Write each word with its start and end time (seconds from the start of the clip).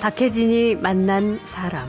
박혜진이 0.00 0.76
만난 0.76 1.38
사람. 1.44 1.86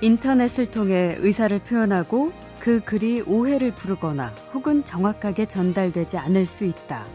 인터넷을 0.00 0.70
통해 0.70 1.16
의사를 1.18 1.58
표현하고 1.58 2.32
그 2.60 2.78
글이 2.84 3.22
오해를 3.22 3.74
부르거나 3.74 4.32
혹은 4.54 4.84
정확하게 4.84 5.46
전달되지 5.46 6.16
않을 6.18 6.46
수 6.46 6.64
있다. 6.64 7.06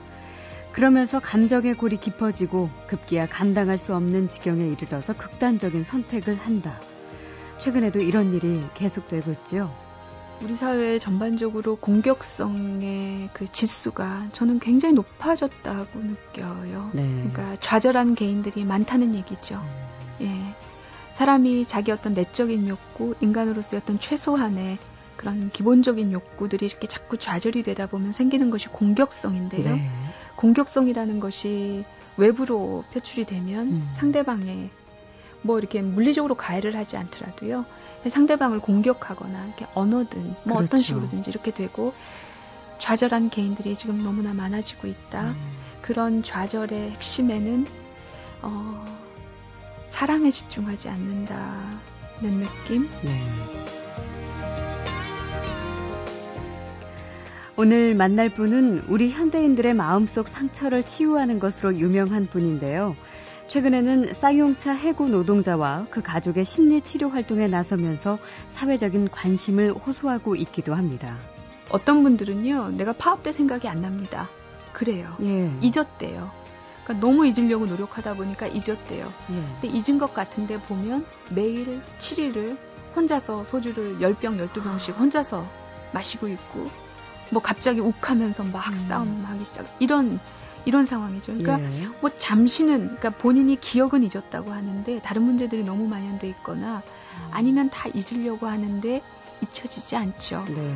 그러면서 0.74 1.22
감정의 1.22 1.76
골이 1.76 1.96
깊어지고 1.96 2.70
급기야 2.88 3.28
감당할 3.28 3.78
수 3.78 3.96
없는 3.96 4.28
지경에 4.28 4.68
이르러서 4.68 5.14
극단적인 5.14 5.86
선택을 5.86 6.36
한다. 6.36 6.78
최근에도 7.60 8.02
이런 8.02 8.34
일이 8.34 8.60
계속되고 8.74 9.32
있죠. 9.32 9.74
우리 10.44 10.58
사회 10.58 11.00
전반적으로 11.00 11.78
공격성의 11.78 13.30
그 13.32 13.46
지수가 13.46 14.30
저는 14.34 14.60
굉장히 14.60 14.94
높아졌다고 14.94 16.00
느껴요. 16.00 16.92
네. 16.94 17.04
그러니까 17.08 17.56
좌절한 17.62 18.16
개인들이 18.16 18.66
많다는 18.66 19.16
얘기죠. 19.16 19.56
음. 19.56 20.26
예. 20.26 20.56
사람이 21.14 21.64
자기 21.66 21.92
어떤 21.92 22.14
내적인 22.14 22.68
욕구, 22.68 23.16
인간으로서의 23.22 23.82
어떤 23.84 24.00
최소한의 24.00 24.80
그런 25.16 25.50
기본적인 25.50 26.12
욕구들이 26.12 26.66
이렇게 26.66 26.88
자꾸 26.88 27.18
좌절이 27.18 27.64
되다 27.64 27.88
보면 27.88 28.12
생기는 28.12 28.50
것이 28.50 28.68
공격성인데요. 28.68 29.76
네. 29.76 29.90
공격성이라는 30.36 31.22
것이 31.22 31.86
외부로 32.18 32.84
표출이 32.92 33.26
되면 33.26 33.68
음. 33.68 33.88
상대방의 33.92 34.72
뭐 35.44 35.60
이렇게 35.60 35.82
물리적으로 35.82 36.36
가해를 36.36 36.76
하지 36.76 36.98
않더라도요. 36.98 37.66
상대방을 38.08 38.60
공격하거나 38.60 39.46
이렇게 39.46 39.68
언어든 39.76 40.24
뭐 40.44 40.58
그렇죠. 40.58 40.64
어떤 40.64 40.82
식으로든지 40.82 41.30
이렇게 41.30 41.52
되고 41.52 41.94
좌절한 42.80 43.30
개인들이 43.30 43.76
지금 43.76 44.04
너무나 44.04 44.34
많아지고 44.34 44.88
있다. 44.88 45.32
음. 45.32 45.36
그런 45.82 46.24
좌절의 46.24 46.92
핵심에는 46.92 47.68
어, 48.42 48.86
사람에 49.88 50.32
집중하지 50.32 50.90
않는다는 50.90 51.80
느낌. 52.22 52.90
네. 53.04 53.20
오늘 57.56 57.94
만날 57.94 58.30
분은 58.30 58.86
우리 58.88 59.12
현대인들의 59.12 59.76
마음속 59.76 60.28
상처를 60.28 60.84
치유하는 60.84 61.40
것으로 61.40 61.76
유명한 61.78 62.28
분인데요. 62.28 62.96
최근에는 63.48 64.14
쌍용차 64.14 64.74
해고 64.74 65.10
노동자와 65.10 65.88
그 65.90 66.02
가족의 66.02 66.46
심리 66.46 66.82
치료 66.82 67.10
활동에 67.10 67.48
나서면서 67.48 68.18
사회적인 68.48 69.10
관심을 69.10 69.74
호소하고 69.74 70.36
있기도 70.36 70.74
합니다. 70.74 71.18
어떤 71.70 72.04
분들은요, 72.04 72.72
내가 72.78 72.94
파업될 72.94 73.34
생각이 73.34 73.68
안 73.68 73.82
납니다. 73.82 74.30
그래요. 74.72 75.16
예. 75.22 75.52
잊었대요. 75.62 76.32
그러니까 76.84 77.06
너무 77.06 77.26
잊으려고 77.26 77.66
노력하다 77.66 78.16
보니까 78.16 78.48
잊었대요. 78.48 79.14
예. 79.32 79.44
근데 79.62 79.68
잊은 79.68 79.98
것 80.00 80.14
같은데 80.14 80.60
보면 80.62 81.06
매일 81.32 81.82
7일을 82.00 82.58
혼자서 82.96 83.44
소주를 83.44 84.00
10병, 84.00 84.48
12병씩 84.50 84.98
혼자서 84.98 85.46
마시고 85.94 86.28
있고 86.28 86.70
뭐 87.32 87.42
갑자기 87.42 87.80
욱하면서 87.80 88.44
막 88.46 88.70
음. 88.70 88.74
싸움 88.74 89.26
하기 89.26 89.46
시작. 89.46 89.66
이런 89.80 90.20
이런 90.66 90.86
상황이죠. 90.86 91.38
그러니까 91.38 91.60
예. 91.62 91.88
뭐 92.02 92.10
잠시는 92.10 92.96
그러니까 92.96 93.10
본인이 93.12 93.56
기억은 93.60 94.04
잊었다고 94.04 94.52
하는데 94.52 95.02
다른 95.02 95.24
문제들이 95.24 95.64
너무 95.64 95.88
만연돼 95.88 96.28
있거나 96.28 96.78
음. 96.78 97.28
아니면 97.32 97.70
다 97.70 97.90
잊으려고 97.94 98.48
하는데 98.48 99.02
잊혀지지 99.42 99.96
않죠. 99.96 100.46
네. 100.48 100.74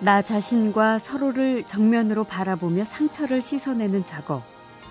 나 0.00 0.22
자신과 0.22 0.98
서로를 0.98 1.64
정면으로 1.64 2.24
바라보며 2.24 2.84
상처를 2.84 3.40
씻어내는 3.40 4.04
작업. 4.04 4.42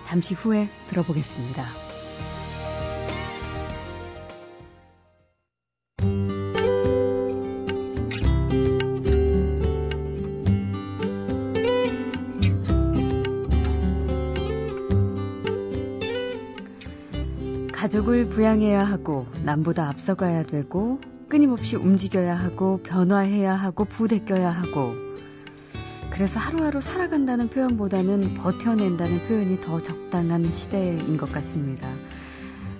잠시 0.02 0.34
후에 0.34 0.68
들어보겠습니다. 0.88 1.85
가족을 17.86 18.24
부양해야 18.30 18.82
하고 18.82 19.28
남보다 19.44 19.88
앞서가야 19.88 20.42
되고 20.42 21.00
끊임없이 21.28 21.76
움직여야 21.76 22.34
하고 22.34 22.80
변화해야 22.82 23.54
하고 23.54 23.84
부대껴야 23.84 24.50
하고 24.50 24.96
그래서 26.10 26.40
하루하루 26.40 26.80
살아간다는 26.80 27.48
표현보다는 27.48 28.34
버텨낸다는 28.34 29.28
표현이 29.28 29.60
더 29.60 29.80
적당한 29.82 30.52
시대인 30.52 31.16
것 31.16 31.30
같습니다. 31.30 31.88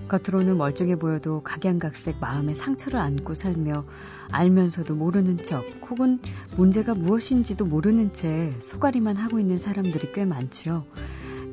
겉으로는 0.08 0.58
멀쩡해 0.58 0.96
보여도 0.96 1.40
각양각색 1.44 2.16
마음의 2.20 2.56
상처를 2.56 2.98
안고 2.98 3.34
살며 3.34 3.84
알면서도 4.32 4.96
모르는 4.96 5.36
척 5.36 5.64
혹은 5.88 6.18
문제가 6.56 6.94
무엇인지도 6.94 7.64
모르는 7.64 8.12
채 8.12 8.52
소가리만 8.60 9.14
하고 9.14 9.38
있는 9.38 9.58
사람들이 9.58 10.12
꽤 10.14 10.24
많죠. 10.24 10.84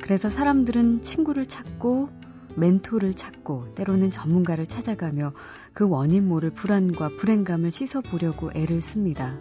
그래서 0.02 0.28
사람들은 0.28 1.02
친구를 1.02 1.46
찾고 1.46 2.24
멘토를 2.56 3.14
찾고 3.14 3.74
때로는 3.74 4.10
전문가를 4.10 4.66
찾아가며 4.66 5.32
그 5.72 5.88
원인 5.88 6.28
모를 6.28 6.50
불안과 6.50 7.10
불행감을 7.16 7.70
씻어보려고 7.70 8.50
애를 8.54 8.80
씁니다. 8.80 9.38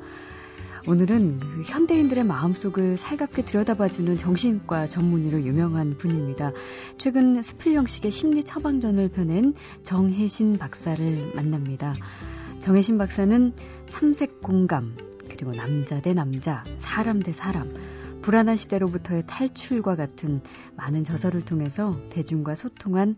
오늘은 0.86 1.40
그 1.40 1.62
현대인들의 1.66 2.26
마음속을 2.26 2.98
살갑게 2.98 3.46
들여다봐주는 3.46 4.18
정신과 4.18 4.88
전문의로 4.88 5.42
유명한 5.44 5.98
분입니다. 5.98 6.52
최근 6.98 7.42
스필 7.42 7.76
형식의 7.76 8.12
심리 8.12 8.44
처방전을 8.44 9.10
펴낸 9.10 9.54
정혜신 9.84 10.58
박사를 10.58 11.32
만납니다. 11.36 11.96
정혜신 12.60 12.98
박사는 12.98 13.54
삼색 13.88 14.42
공감, 14.42 14.96
그리고 15.30 15.54
남자 15.54 16.02
대 16.02 16.14
남자, 16.14 16.66
사람 16.80 17.22
대 17.22 17.32
사람, 17.32 17.74
불안한 18.24 18.56
시대로부터의 18.56 19.24
탈출과 19.28 19.96
같은 19.98 20.42
많은 20.76 21.04
저서를 21.04 21.44
통해서 21.46 21.94
대중과 22.10 22.56
소통한 22.56 23.18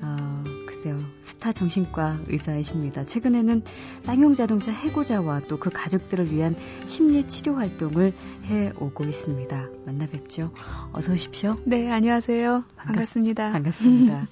어, 0.00 0.44
글쎄요 0.66 0.98
스타 1.22 1.52
정신과 1.52 2.20
의사이십니다. 2.28 3.04
최근에는 3.04 3.62
쌍용 4.02 4.34
자동차 4.34 4.70
해고자와 4.72 5.40
또 5.48 5.58
그 5.58 5.70
가족들을 5.70 6.30
위한 6.30 6.56
심리 6.84 7.24
치료 7.24 7.54
활동을 7.56 8.12
해 8.44 8.70
오고 8.78 9.04
있습니다. 9.04 9.68
만나 9.86 10.06
뵙죠. 10.06 10.52
어서 10.92 11.12
오십시오. 11.12 11.56
네, 11.64 11.90
안녕하세요. 11.90 12.64
반갑습니다. 12.76 13.52
반갑습니다. 13.52 14.26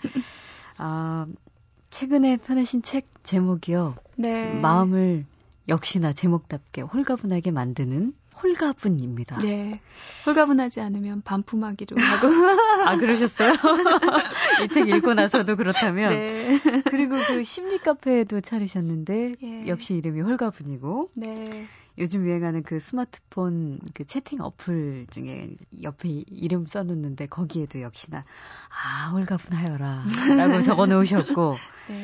아, 0.78 1.27
최근에 1.91 2.37
펴내신 2.39 2.83
책 2.83 3.09
제목이요. 3.22 3.97
네. 4.16 4.59
마음을 4.60 5.25
역시나 5.69 6.12
제목답게 6.12 6.83
홀가분하게 6.83 7.50
만드는 7.50 8.12
홀가분입니다. 8.43 9.38
네. 9.41 9.81
홀가분하지 10.26 10.81
않으면 10.81 11.22
반품하기로 11.22 11.97
하고. 12.00 12.28
아, 12.88 12.97
그러셨어요? 12.97 13.53
이 14.65 14.69
책 14.69 14.88
읽고 14.88 15.15
나서도 15.15 15.56
그렇다면. 15.56 16.10
네. 16.10 16.59
그리고 16.91 17.16
그 17.26 17.44
심리 17.44 17.78
카페에도 17.78 18.41
차리셨는데, 18.41 19.34
예. 19.42 19.66
역시 19.66 19.94
이름이 19.94 20.21
홀가분이고. 20.21 21.10
네. 21.16 21.66
요즘 21.98 22.25
유행하는 22.26 22.62
그 22.62 22.78
스마트폰 22.81 23.78
그 23.92 24.06
채팅 24.06 24.41
어플 24.41 25.09
중에 25.10 25.50
옆에 25.82 26.09
이름 26.26 26.65
써놓는데 26.65 27.27
거기에도 27.27 27.83
역시나 27.83 28.24
아 28.71 29.10
홀가분하여라 29.10 30.07
라고 30.39 30.60
적어 30.62 30.86
놓으셨고 30.86 31.57
네. 31.89 31.95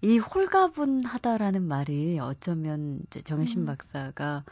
이 0.00 0.16
홀가분하다라는 0.16 1.62
말이 1.62 2.18
어쩌면 2.20 3.00
이제 3.06 3.20
정혜신 3.20 3.60
음. 3.60 3.66
박사가 3.66 4.44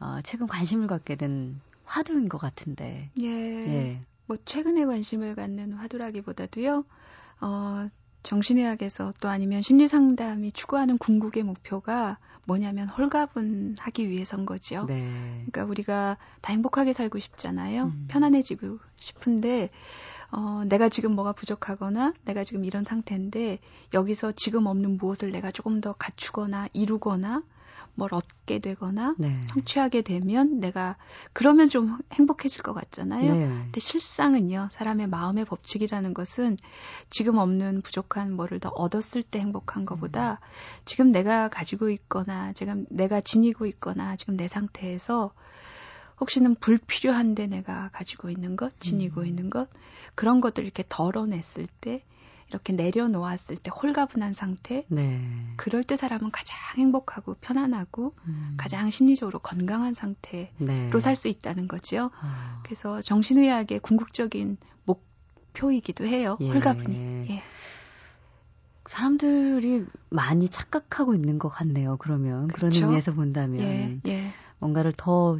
어, 0.00 0.20
최근 0.24 0.46
관심을 0.46 0.86
갖게 0.86 1.16
된 1.16 1.60
화두인 1.84 2.28
것 2.28 2.38
같은데. 2.38 3.10
예. 3.20 3.26
예. 3.26 4.00
뭐 4.26 4.36
최근에 4.44 4.84
관심을 4.84 5.34
갖는 5.34 5.72
화두라기보다도요. 5.74 6.84
어, 7.40 7.88
정신의학에서 8.22 9.12
또 9.20 9.28
아니면 9.28 9.62
심리상담이 9.62 10.50
추구하는 10.50 10.98
궁극의 10.98 11.44
목표가 11.44 12.18
뭐냐면 12.44 12.88
홀가분하기 12.88 14.08
위해서인 14.08 14.46
거죠. 14.46 14.84
네. 14.86 15.08
그러니까 15.50 15.64
우리가 15.64 16.16
다 16.40 16.52
행복하게 16.52 16.92
살고 16.92 17.18
싶잖아요. 17.20 17.84
음. 17.84 18.06
편안해지고 18.08 18.78
싶은데 18.96 19.70
어, 20.32 20.64
내가 20.68 20.88
지금 20.88 21.14
뭐가 21.14 21.32
부족하거나 21.32 22.14
내가 22.24 22.42
지금 22.42 22.64
이런 22.64 22.84
상태인데 22.84 23.60
여기서 23.94 24.32
지금 24.32 24.66
없는 24.66 24.96
무엇을 24.96 25.30
내가 25.30 25.52
조금 25.52 25.80
더 25.80 25.92
갖추거나 25.92 26.68
이루거나 26.72 27.42
뭘 27.94 28.12
얻게 28.12 28.58
되거나 28.58 29.14
네. 29.18 29.40
성취하게 29.46 30.02
되면 30.02 30.60
내가 30.60 30.96
그러면 31.32 31.68
좀 31.68 31.98
행복해질 32.12 32.62
것 32.62 32.72
같잖아요. 32.72 33.34
네. 33.34 33.46
근데 33.46 33.80
실상은요, 33.80 34.68
사람의 34.72 35.08
마음의 35.08 35.44
법칙이라는 35.46 36.14
것은 36.14 36.56
지금 37.10 37.38
없는 37.38 37.82
부족한 37.82 38.32
뭐를 38.32 38.60
더 38.60 38.68
얻었을 38.70 39.22
때 39.22 39.38
행복한 39.40 39.84
것보다 39.84 40.32
음. 40.32 40.36
지금 40.84 41.10
내가 41.10 41.48
가지고 41.48 41.90
있거나 41.90 42.52
지금 42.52 42.86
내가 42.90 43.20
지니고 43.20 43.66
있거나 43.66 44.16
지금 44.16 44.36
내 44.36 44.48
상태에서 44.48 45.32
혹시는 46.20 46.54
불필요한데 46.54 47.46
내가 47.46 47.90
가지고 47.92 48.30
있는 48.30 48.56
것, 48.56 48.78
지니고 48.80 49.22
음. 49.22 49.26
있는 49.26 49.50
것, 49.50 49.68
그런 50.14 50.40
것들 50.40 50.64
이렇게 50.64 50.84
덜어냈을 50.88 51.66
때, 51.80 52.02
이렇게 52.48 52.72
내려놓았을 52.72 53.56
때 53.56 53.70
홀가분한 53.70 54.32
상태, 54.32 54.84
네. 54.88 55.20
그럴 55.56 55.82
때 55.82 55.96
사람은 55.96 56.30
가장 56.30 56.56
행복하고 56.76 57.34
편안하고 57.40 58.14
음. 58.26 58.54
가장 58.56 58.90
심리적으로 58.90 59.40
건강한 59.40 59.94
상태로 59.94 60.48
네. 60.58 60.90
살수 60.98 61.28
있다는 61.28 61.66
거죠. 61.66 62.10
아. 62.20 62.60
그래서 62.64 63.02
정신의학의 63.02 63.80
궁극적인 63.80 64.58
목표이기도 64.84 66.06
해요. 66.06 66.36
예. 66.40 66.50
홀가분이. 66.50 67.26
예. 67.30 67.42
사람들이 68.86 69.84
많이 70.10 70.48
착각하고 70.48 71.14
있는 71.14 71.40
것 71.40 71.48
같네요. 71.48 71.96
그러면 71.98 72.46
그렇죠? 72.46 72.76
그런 72.78 72.88
의미에서 72.90 73.12
본다면 73.14 73.60
예. 73.60 74.00
예. 74.06 74.32
뭔가를 74.58 74.92
더 74.96 75.38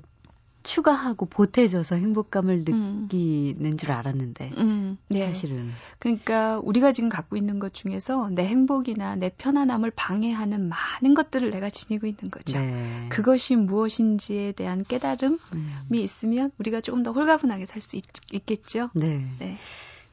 추가하고 0.66 1.26
보태져서 1.26 1.96
행복감을 1.96 2.64
음. 2.68 3.08
느끼는 3.10 3.72
음. 3.72 3.76
줄 3.78 3.92
알았는데 3.92 4.52
음. 4.58 4.98
네. 5.08 5.26
사실은 5.26 5.70
그러니까 5.98 6.58
우리가 6.58 6.92
지금 6.92 7.08
갖고 7.08 7.36
있는 7.36 7.58
것 7.58 7.72
중에서 7.72 8.28
내 8.30 8.46
행복이나 8.46 9.16
내 9.16 9.30
편안함을 9.30 9.92
방해하는 9.96 10.68
많은 10.68 11.14
것들을 11.14 11.50
내가 11.50 11.70
지니고 11.70 12.06
있는 12.06 12.30
거죠. 12.30 12.58
네. 12.58 13.06
그것이 13.08 13.56
무엇인지에 13.56 14.52
대한 14.52 14.84
깨달음이 14.84 15.38
음. 15.54 15.86
있으면 15.94 16.50
우리가 16.58 16.82
조금 16.82 17.02
더 17.02 17.12
홀가분하게 17.12 17.64
살 17.64 17.80
수 17.86 17.96
있겠죠. 18.32 18.90
네. 18.94 19.24
네. 19.38 19.56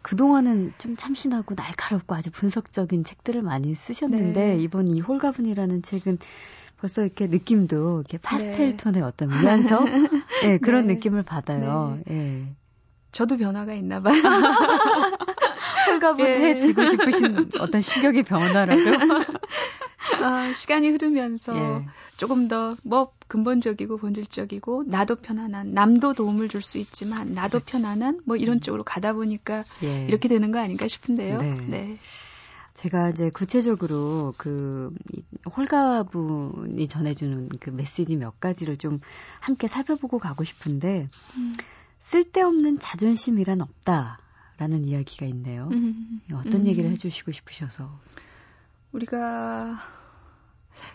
그동안은 0.04 0.74
좀 0.78 0.96
참신하고 0.96 1.56
날카롭고 1.56 2.14
아주 2.14 2.30
분석적인 2.30 3.04
책들을 3.04 3.42
많이 3.42 3.74
쓰셨는데 3.74 4.56
네. 4.56 4.62
이번 4.62 4.90
이 4.90 5.00
홀가분이라는 5.00 5.82
책은 5.82 6.20
벌써 6.84 7.02
이렇게 7.02 7.28
느낌도 7.28 8.02
이렇게 8.02 8.18
파스텔 8.18 8.72
네. 8.72 8.76
톤의 8.76 9.04
어떤 9.04 9.30
미안서 9.30 9.86
예, 10.44 10.58
그런 10.58 10.88
네. 10.88 10.96
느낌을 10.96 11.24
받아요. 11.24 11.98
네. 12.08 12.14
예. 12.14 12.56
저도 13.14 13.38
변화가 13.38 13.74
있나 13.74 14.02
봐요. 14.02 14.14
홀가분해지고 15.88 16.84
예. 16.84 16.90
싶으신 16.90 17.52
어떤 17.60 17.80
심경의 17.80 18.24
변화라도 18.24 18.82
아, 20.22 20.52
시간이 20.54 20.90
흐르면서 20.90 21.56
예. 21.56 21.86
조금 22.18 22.50
더 22.50 22.76
뭐 22.84 23.14
근본적이고 23.30 23.96
본질적이고 23.98 24.84
나도 24.88 25.16
편안한 25.16 25.74
남도 25.74 26.14
도움을 26.16 26.50
줄 26.50 26.62
수 26.62 26.80
있지만 26.80 27.32
나도 27.34 27.60
그렇죠. 27.60 27.78
편안한 27.78 28.20
뭐 28.26 28.36
이런 28.36 28.58
음. 28.58 28.60
쪽으로 28.60 28.84
가다 28.84 29.14
보니까 29.14 29.64
예. 29.84 30.06
이렇게 30.08 30.28
되는 30.28 30.52
거 30.52 30.60
아닌가 30.60 30.88
싶은데요. 30.90 31.38
네. 31.40 31.56
네. 31.68 31.98
제가 32.74 33.10
이제 33.10 33.30
구체적으로 33.30 34.34
그 34.38 34.94
홀가분이 35.56 36.88
전해주는 36.88 37.50
그 37.60 37.70
메시지 37.70 38.16
몇 38.16 38.40
가지를 38.40 38.78
좀 38.78 39.00
함께 39.40 39.68
살펴보고 39.68 40.18
가고 40.18 40.44
싶은데 40.44 41.08
음. 41.38 41.56
쓸데없는 42.00 42.80
자존심이란 42.80 43.62
없다라는 43.62 44.86
이야기가 44.86 45.26
있네요. 45.28 45.70
음. 45.72 46.22
어떤 46.34 46.62
음. 46.62 46.68
얘기를 46.68 46.90
해주시고 46.90 47.32
싶으셔서 47.32 48.00
우리가 48.92 49.80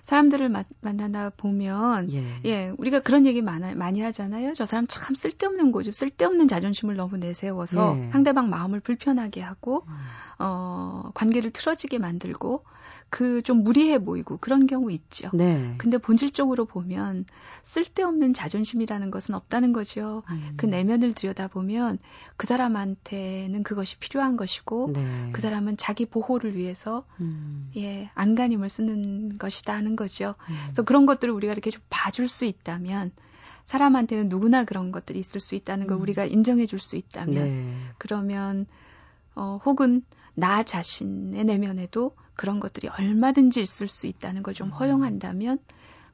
사람들을 0.03 0.49
마, 0.49 0.65
만나다 0.81 1.31
보면 1.31 2.11
예. 2.13 2.25
예. 2.45 2.73
우리가 2.79 3.01
그런 3.01 3.27
얘기 3.27 3.43
많아, 3.43 3.75
많이 3.75 4.01
하잖아요. 4.01 4.53
저 4.55 4.67
사람 4.67 4.87
참 4.87 5.15
쓸데없는 5.15 5.73
고집, 5.73 5.95
쓸데없는 5.95 6.49
자존심을 6.49 6.97
너무 6.97 7.17
내세워서 7.17 7.97
예. 7.99 8.11
상대방 8.11 8.51
마음을 8.51 8.81
불편하게 8.81 9.41
하고 9.41 9.85
음. 9.89 9.95
어 10.39 11.11
관계를 11.15 11.51
틀어지게 11.51 11.99
만들고 11.99 12.65
그 13.11 13.43
좀 13.49 13.63
무리해 13.63 13.99
보이고 13.99 14.37
그런 14.37 14.67
경우 14.67 14.91
있죠. 14.93 15.31
네. 15.33 15.75
근데 15.79 15.97
본질적으로 15.97 16.67
보면 16.67 17.25
쓸데없는 17.63 18.35
자존심이라는 18.35 19.11
것은 19.11 19.35
없다는 19.35 19.73
거죠. 19.73 20.23
음. 20.29 20.55
그 20.57 20.67
내면을 20.67 21.15
들여다보면 21.15 21.99
그 22.37 22.47
사람한테는 22.47 23.63
그것이 23.63 23.97
필요한 23.99 24.37
것이고 24.37 24.91
네. 24.93 25.31
그 25.33 25.41
사람은 25.41 25.79
자기 25.79 26.05
보호를 26.05 26.57
위해서 26.57 27.07
음. 27.21 27.71
예, 27.77 28.11
안간힘을 28.15 28.69
쓰는 28.69 29.39
것이다 29.39 29.73
하는 29.73 29.97
거죠. 29.97 30.35
음. 30.51 30.55
그래서 30.67 30.83
그런 30.83 31.07
것들을 31.07 31.33
우리가 31.33 31.53
이렇게 31.53 31.71
좀 31.71 31.81
봐줄 31.89 32.29
수 32.29 32.45
있다면 32.45 33.13
사람한테는 33.65 34.29
누구나 34.29 34.65
그런 34.65 34.93
것들이 34.93 35.19
있을 35.19 35.41
수 35.41 35.55
있다는 35.55 35.87
걸 35.87 35.97
음. 35.97 36.03
우리가 36.03 36.25
인정해 36.27 36.67
줄 36.67 36.79
수 36.81 36.97
있다면 36.97 37.35
네. 37.35 37.75
그러면 37.99 38.67
어 39.35 39.59
혹은 39.65 40.03
나 40.35 40.63
자신의 40.63 41.45
내면에도 41.45 42.15
그런 42.39 42.61
것들이 42.61 42.89
얼마든지 42.89 43.61
있을 43.61 43.89
수 43.89 44.07
있다는 44.07 44.45
걸좀 44.45 44.69
음. 44.69 44.73
허용한다면 44.73 45.59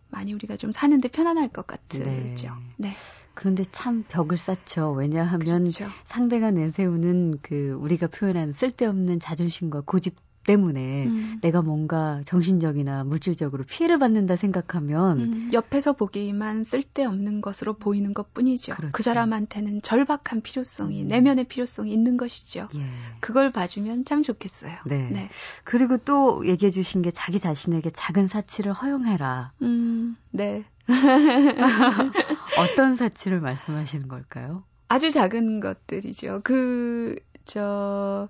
많이 0.09 0.33
우리가 0.33 0.57
좀 0.57 0.73
사는데 0.73 1.09
편안할 1.09 1.49
것 1.49 1.67
같죠. 1.67 1.99
네. 1.99 2.35
네. 2.79 2.93
그런데 3.35 3.65
참 3.71 4.05
벽을 4.09 4.39
쌓죠. 4.39 4.93
왜냐하면 4.93 5.65
그렇죠. 5.65 5.87
상대가 6.05 6.51
내세우는 6.51 7.35
그 7.43 7.73
우리가 7.73 8.07
표현하는 8.07 8.55
쓸데없는 8.55 9.21
자존심과 9.21 9.83
고집 9.83 10.17
때문에 10.45 11.07
음. 11.07 11.39
내가 11.41 11.63
뭔가 11.63 12.21
정신적이나 12.25 13.05
물질적으로 13.05 13.65
피해를 13.65 13.99
받는다 13.99 14.37
생각하면 14.37 15.21
음. 15.21 15.51
옆에서 15.53 15.93
보기만 15.95 16.65
쓸데없는 16.65 17.41
것으로 17.41 17.75
보이는 17.75 18.15
것 18.15 18.33
뿐이죠. 18.33 18.75
그렇죠. 18.75 18.93
그 18.93 19.03
사람한테는 19.03 19.83
절박한 19.83 20.43
필요성이 20.43 21.03
음. 21.03 21.09
내면의 21.09 21.45
필요성이 21.45 21.93
있는 21.93 22.17
것이죠. 22.17 22.67
예. 22.75 22.81
그걸 23.21 23.51
봐주면 23.51 24.05
참 24.05 24.23
좋겠어요. 24.23 24.75
네. 24.87 25.09
네. 25.11 25.31
그리고 25.65 25.97
또 25.99 26.47
얘기해 26.47 26.71
주신 26.71 27.03
게 27.03 27.11
자기 27.11 27.39
자신에게 27.39 27.91
작은 27.91 28.27
사치를 28.27 28.73
허용해라. 28.73 29.53
음, 29.63 30.17
네. 30.31 30.65
어떤 32.59 32.95
사치를 32.97 33.41
말씀하시는 33.41 34.09
걸까요? 34.09 34.65
아주 34.89 35.11
작은 35.11 35.61
것들이죠. 35.61 36.43
그, 36.45 37.17
저, 37.45 38.29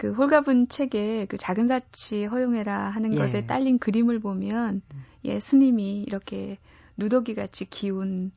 그 0.00 0.12
홀가분 0.12 0.68
책에 0.68 1.26
그 1.28 1.36
작은 1.36 1.66
사치 1.66 2.24
허용해라 2.24 2.88
하는 2.88 3.12
예. 3.12 3.18
것에 3.18 3.44
딸린 3.44 3.78
그림을 3.78 4.18
보면 4.18 4.80
음. 4.94 5.04
예 5.26 5.38
스님이 5.38 6.04
이렇게 6.08 6.56
누더기 6.96 7.34
같이 7.34 7.68
기운 7.68 8.32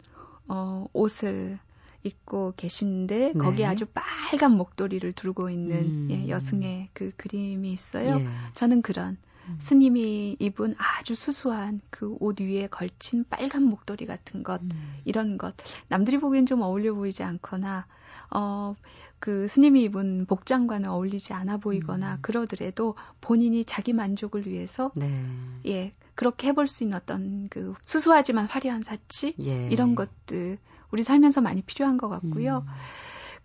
어 0.49 0.85
옷을 0.91 1.57
입고 2.03 2.51
계신데 2.57 3.17
네. 3.17 3.33
거기에 3.39 3.65
아주 3.65 3.85
빨간 3.93 4.57
목도리를 4.57 5.09
두르고 5.13 5.49
있는 5.49 5.77
음. 5.77 6.07
예, 6.11 6.27
여승의 6.27 6.89
그 6.91 7.11
그림이 7.15 7.71
있어요. 7.71 8.19
예. 8.19 8.27
저는 8.55 8.81
그런 8.81 9.15
음. 9.47 9.55
스님이 9.57 10.35
입은 10.39 10.75
아주 10.77 11.15
수수한 11.15 11.79
그 11.89 12.17
옷 12.19 12.41
위에 12.41 12.67
걸친 12.67 13.23
빨간 13.29 13.63
목도리 13.63 14.05
같은 14.05 14.43
것 14.43 14.61
음. 14.61 14.97
이런 15.05 15.37
것 15.37 15.55
남들이 15.87 16.19
보기엔 16.19 16.45
좀 16.45 16.61
어울려 16.61 16.93
보이지 16.93 17.23
않거나 17.23 17.85
어, 18.33 18.75
그 19.19 19.47
스님이 19.47 19.83
입은 19.83 20.25
복장과는 20.25 20.89
어울리지 20.89 21.33
않아 21.33 21.57
보이거나 21.57 22.15
음. 22.15 22.17
그러더라도 22.21 22.95
본인이 23.21 23.63
자기 23.63 23.93
만족을 23.93 24.47
위해서 24.47 24.91
네. 24.95 25.23
예 25.65 25.93
그렇게 26.15 26.47
해볼 26.47 26.67
수 26.67 26.83
있는 26.83 26.97
어떤 26.97 27.47
그 27.49 27.73
수수하지만 27.83 28.45
화려한 28.45 28.81
사치 28.81 29.35
예. 29.39 29.67
이런 29.69 29.95
것들 29.95 30.57
우리 30.91 31.03
살면서 31.03 31.41
많이 31.41 31.61
필요한 31.61 31.97
것 31.97 32.09
같고요. 32.09 32.65
음. 32.67 32.71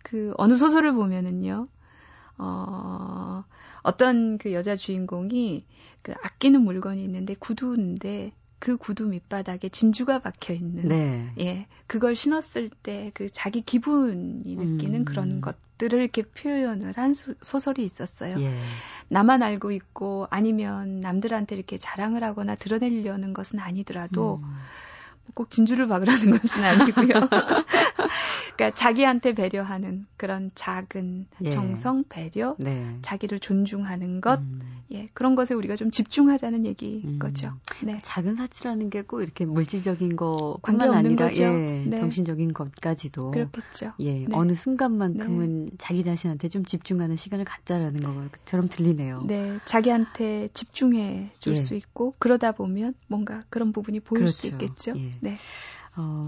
그 0.03 0.33
어느 0.37 0.55
소설을 0.55 0.93
보면은요. 0.93 1.67
어, 2.37 3.43
어떤 3.81 4.37
그 4.37 4.53
여자 4.53 4.75
주인공이 4.75 5.65
그 6.01 6.13
아끼는 6.23 6.61
물건이 6.61 7.03
있는데 7.03 7.33
구두인데 7.35 8.31
그 8.59 8.77
구두 8.77 9.05
밑바닥에 9.05 9.69
진주가 9.69 10.19
박혀 10.19 10.53
있는 10.53 10.87
네. 10.87 11.31
예 11.39 11.67
그걸 11.87 12.15
신었을 12.15 12.69
때 12.83 12.99
그 13.13 13.27
자기 13.29 13.61
기분이 13.61 14.55
느끼는 14.55 15.01
음. 15.01 15.05
그런 15.05 15.41
것들을 15.41 15.99
이렇게 15.99 16.21
표현을 16.23 16.93
한 16.95 17.13
소, 17.13 17.59
설이 17.59 17.83
있었어요. 17.83 18.35
예. 18.39 18.57
나만 19.07 19.43
알고 19.43 19.71
있고 19.71 20.27
아니면 20.29 20.99
남들한테 20.99 21.55
이렇게 21.55 21.77
자랑을 21.77 22.23
하거나 22.23 22.55
드러내려는 22.55 23.33
것은 23.33 23.59
아니더라도 23.59 24.39
음. 24.43 24.55
꼭 25.33 25.51
진주를 25.51 25.87
박으라는 25.87 26.31
것은 26.31 26.63
아니고요. 26.63 27.09
그러니까 28.59 28.75
자기한테 28.75 29.33
배려하는 29.33 30.05
그런 30.17 30.51
작은 30.53 31.27
예. 31.45 31.49
정성, 31.49 32.03
배려, 32.09 32.57
네. 32.59 32.97
자기를 33.01 33.39
존중하는 33.39 34.19
것, 34.19 34.39
음. 34.41 34.59
예, 34.91 35.07
그런 35.13 35.35
것에 35.35 35.53
우리가 35.53 35.77
좀 35.77 35.91
집중하자는 35.91 36.65
얘기인 36.65 37.01
음. 37.05 37.19
거죠. 37.19 37.53
네. 37.83 37.99
작은 38.03 38.35
사치라는 38.35 38.89
게 38.89 38.99
꼭 39.03 39.21
이렇게 39.21 39.45
물질적인 39.45 40.17
거뿐만 40.17 40.93
아니라 40.93 41.27
거죠. 41.27 41.43
예, 41.43 41.85
네. 41.87 41.95
정신적인 41.95 42.51
것까지도 42.51 43.31
그렇겠죠. 43.31 43.93
예, 43.99 44.25
네. 44.25 44.27
어느 44.33 44.53
순간만큼은 44.53 45.65
네. 45.65 45.71
자기 45.77 46.03
자신한테 46.03 46.49
좀 46.49 46.65
집중하는 46.65 47.15
시간을 47.15 47.45
갖자라는 47.45 48.01
것처럼 48.01 48.67
들리네요. 48.67 49.23
네, 49.25 49.57
자기한테 49.63 50.49
집중해 50.53 51.31
줄수 51.39 51.75
예. 51.75 51.77
있고 51.77 52.13
그러다 52.19 52.51
보면 52.51 52.93
뭔가 53.07 53.41
그런 53.49 53.71
부분이 53.71 54.01
보일 54.01 54.23
그렇죠. 54.23 54.33
수 54.33 54.47
있겠죠. 54.47 54.93
예. 54.97 55.13
네. 55.21 55.37
어, 55.95 56.27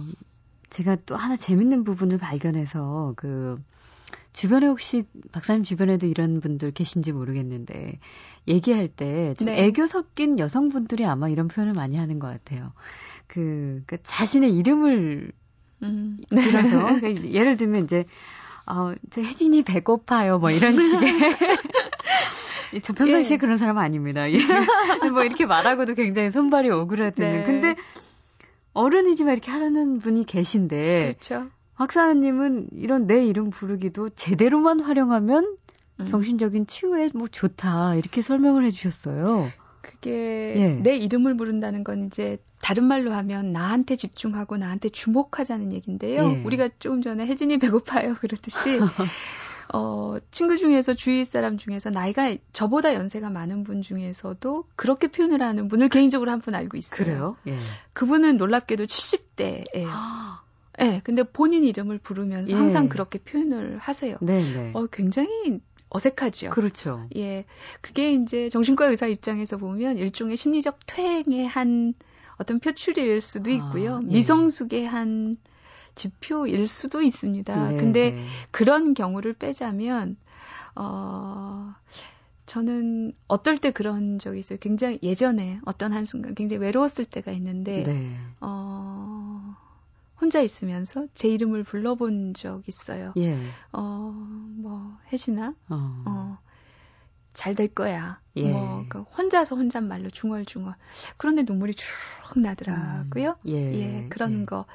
제가 0.71 0.97
또 1.05 1.15
하나 1.15 1.35
재밌는 1.35 1.83
부분을 1.83 2.17
발견해서 2.17 3.13
그 3.17 3.61
주변에 4.33 4.67
혹시 4.67 5.03
박사님 5.31 5.63
주변에도 5.63 6.07
이런 6.07 6.39
분들 6.39 6.71
계신지 6.71 7.11
모르겠는데 7.11 7.99
얘기할 8.47 8.87
때좀 8.87 9.47
네. 9.47 9.65
애교 9.65 9.85
섞인 9.85 10.39
여성분들이 10.39 11.05
아마 11.05 11.27
이런 11.29 11.49
표현을 11.49 11.73
많이 11.73 11.97
하는 11.97 12.19
것 12.19 12.27
같아요. 12.27 12.71
그, 13.27 13.83
그 13.85 13.97
자신의 14.01 14.55
이름을 14.57 15.31
음. 15.83 16.17
그래서 16.29 16.79
그러니까 17.01 17.23
예를 17.25 17.57
들면 17.57 17.83
이제 17.83 18.05
어, 18.65 18.93
저 19.09 19.21
혜진이 19.21 19.63
배고파요. 19.63 20.39
뭐 20.39 20.51
이런 20.51 20.71
식의. 20.71 21.37
저 22.81 22.93
평상시에 22.93 23.33
예. 23.33 23.37
그런 23.37 23.57
사람 23.57 23.77
아닙니다. 23.77 24.31
예. 24.31 24.37
뭐 25.11 25.23
이렇게 25.23 25.45
말하고도 25.45 25.95
굉장히 25.95 26.31
손발이 26.31 26.69
오그라드는. 26.69 27.37
네. 27.39 27.43
근데 27.43 27.75
어른이지만 28.73 29.33
이렇게 29.33 29.51
하라는 29.51 29.99
분이 29.99 30.25
계신데. 30.25 30.81
그렇죠. 30.81 31.47
박사님은 31.75 32.69
이런 32.73 33.07
내 33.07 33.25
이름 33.25 33.49
부르기도 33.49 34.09
제대로만 34.09 34.81
활용하면 34.81 35.57
음. 35.99 36.09
정신적인 36.09 36.67
치유에 36.67 37.09
뭐 37.13 37.27
좋다. 37.27 37.95
이렇게 37.95 38.21
설명을 38.21 38.63
해주셨어요. 38.65 39.47
그게 39.81 40.53
예. 40.57 40.67
내 40.81 40.95
이름을 40.95 41.35
부른다는 41.37 41.83
건 41.83 42.05
이제 42.05 42.37
다른 42.61 42.83
말로 42.83 43.11
하면 43.13 43.49
나한테 43.49 43.95
집중하고 43.95 44.57
나한테 44.57 44.89
주목하자는 44.89 45.73
얘기인데요. 45.73 46.21
예. 46.21 46.43
우리가 46.43 46.69
조금 46.79 47.01
전에 47.01 47.25
혜진이 47.25 47.57
배고파요 47.59 48.15
그렇듯이 48.19 48.79
어, 49.73 50.17
친구 50.31 50.57
중에서 50.57 50.93
주위 50.93 51.23
사람 51.23 51.57
중에서 51.57 51.89
나이가 51.89 52.35
저보다 52.51 52.93
연세가 52.93 53.29
많은 53.29 53.63
분 53.63 53.81
중에서도 53.81 54.65
그렇게 54.75 55.07
표현을 55.07 55.41
하는 55.41 55.67
분을 55.67 55.89
개인적으로 55.89 56.31
한 56.31 56.41
분 56.41 56.55
알고 56.55 56.75
있어요. 56.77 56.97
그래요? 56.97 57.37
예. 57.47 57.55
그분은 57.93 58.37
놀랍게도 58.37 58.85
70대예요. 58.85 59.87
예, 60.79 60.83
네, 60.83 61.01
근데 61.03 61.23
본인 61.23 61.63
이름을 61.63 61.99
부르면서 61.99 62.53
예. 62.53 62.57
항상 62.57 62.89
그렇게 62.89 63.19
표현을 63.19 63.77
하세요. 63.77 64.17
네, 64.21 64.41
네. 64.41 64.71
어, 64.73 64.87
굉장히 64.87 65.59
어색하죠. 65.89 66.49
그렇죠. 66.51 67.05
예. 67.15 67.45
그게 67.81 68.13
이제 68.13 68.49
정신과 68.49 68.87
의사 68.87 69.05
입장에서 69.05 69.57
보면 69.57 69.97
일종의 69.97 70.37
심리적 70.37 70.79
퇴행의 70.87 71.47
한 71.47 71.93
어떤 72.37 72.59
표출일 72.59 73.21
수도 73.21 73.51
아, 73.51 73.53
있고요. 73.53 73.95
아, 73.97 73.99
예. 74.03 74.07
미성숙의 74.07 74.87
한 74.87 75.37
지표일 75.95 76.67
수도 76.67 77.01
있습니다. 77.01 77.69
네, 77.69 77.77
근데 77.77 78.11
네. 78.11 78.25
그런 78.51 78.93
경우를 78.93 79.33
빼자면 79.33 80.17
어 80.75 81.73
저는 82.45 83.13
어떨 83.27 83.57
때 83.57 83.71
그런 83.71 84.19
적이 84.19 84.39
있어요. 84.39 84.59
굉장히 84.59 84.99
예전에 85.03 85.59
어떤 85.65 85.93
한순간 85.93 86.35
굉장히 86.35 86.61
외로웠을 86.61 87.05
때가 87.05 87.31
있는데 87.31 87.83
네. 87.83 88.17
어 88.39 89.55
혼자 90.21 90.39
있으면서 90.39 91.07
제 91.15 91.27
이름을 91.27 91.63
불러본 91.63 92.35
적 92.35 92.67
있어요. 92.67 93.13
예. 93.17 93.35
어, 93.73 94.13
뭐, 94.55 94.97
혜진아? 95.11 95.55
어. 95.69 96.03
어 96.05 96.37
잘 97.33 97.55
될 97.55 97.67
거야. 97.69 98.19
예. 98.35 98.49
뭐, 98.49 98.85
그 98.89 99.01
혼자서 99.01 99.55
혼잣말로 99.55 100.09
중얼중얼. 100.09 100.75
그런데 101.17 101.43
눈물이 101.43 101.73
쭉 101.73 101.85
나더라고요. 102.35 103.31
음, 103.31 103.49
예. 103.49 103.55
예. 103.55 104.07
그런 104.09 104.41
예. 104.41 104.45
거. 104.45 104.65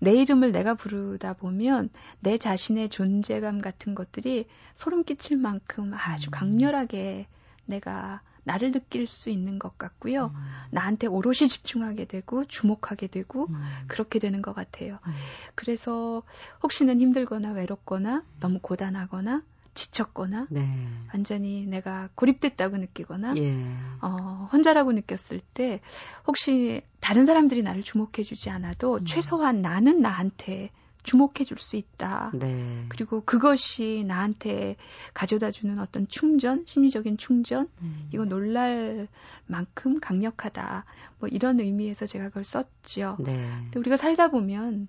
내 0.00 0.12
이름을 0.14 0.52
내가 0.52 0.74
부르다 0.74 1.34
보면 1.34 1.90
내 2.20 2.36
자신의 2.36 2.88
존재감 2.88 3.60
같은 3.60 3.94
것들이 3.94 4.46
소름 4.74 5.04
끼칠 5.04 5.36
만큼 5.36 5.92
아주 5.94 6.30
음. 6.30 6.32
강렬하게 6.32 7.26
내가 7.66 8.20
나를 8.44 8.72
느낄 8.72 9.06
수 9.06 9.30
있는 9.30 9.58
것 9.58 9.78
같고요. 9.78 10.26
음. 10.26 10.40
나한테 10.70 11.06
오롯이 11.06 11.48
집중하게 11.48 12.04
되고 12.04 12.44
주목하게 12.44 13.06
되고 13.06 13.46
음. 13.48 13.62
그렇게 13.86 14.18
되는 14.18 14.42
것 14.42 14.54
같아요. 14.54 14.98
음. 15.06 15.12
그래서 15.54 16.22
혹시는 16.62 17.00
힘들거나 17.00 17.52
외롭거나 17.52 18.22
너무 18.40 18.58
고단하거나 18.60 19.42
지쳤거나 19.74 20.46
네. 20.50 20.66
완전히 21.12 21.66
내가 21.66 22.08
고립됐다고 22.14 22.76
느끼거나 22.78 23.36
예. 23.36 23.54
어, 24.00 24.48
혼자라고 24.52 24.92
느꼈을 24.92 25.40
때 25.40 25.80
혹시 26.26 26.82
다른 27.00 27.24
사람들이 27.24 27.62
나를 27.62 27.82
주목해주지 27.82 28.50
않아도 28.50 28.96
음. 28.96 29.04
최소한 29.04 29.62
나는 29.62 30.00
나한테 30.00 30.70
주목해 31.04 31.44
줄 31.44 31.58
수 31.58 31.76
있다. 31.76 32.32
네. 32.34 32.86
그리고 32.88 33.20
그것이 33.20 34.04
나한테 34.06 34.76
가져다 35.12 35.50
주는 35.50 35.78
어떤 35.78 36.08
충전, 36.08 36.64
심리적인 36.66 37.18
충전, 37.18 37.68
음. 37.82 38.08
이거 38.12 38.24
놀랄 38.24 39.06
만큼 39.46 40.00
강력하다. 40.00 40.84
뭐 41.20 41.28
이런 41.28 41.60
의미에서 41.60 42.06
제가 42.06 42.28
그걸 42.28 42.44
썼죠. 42.44 43.18
네. 43.20 43.48
근데 43.64 43.78
우리가 43.78 43.96
살다 43.96 44.28
보면 44.28 44.88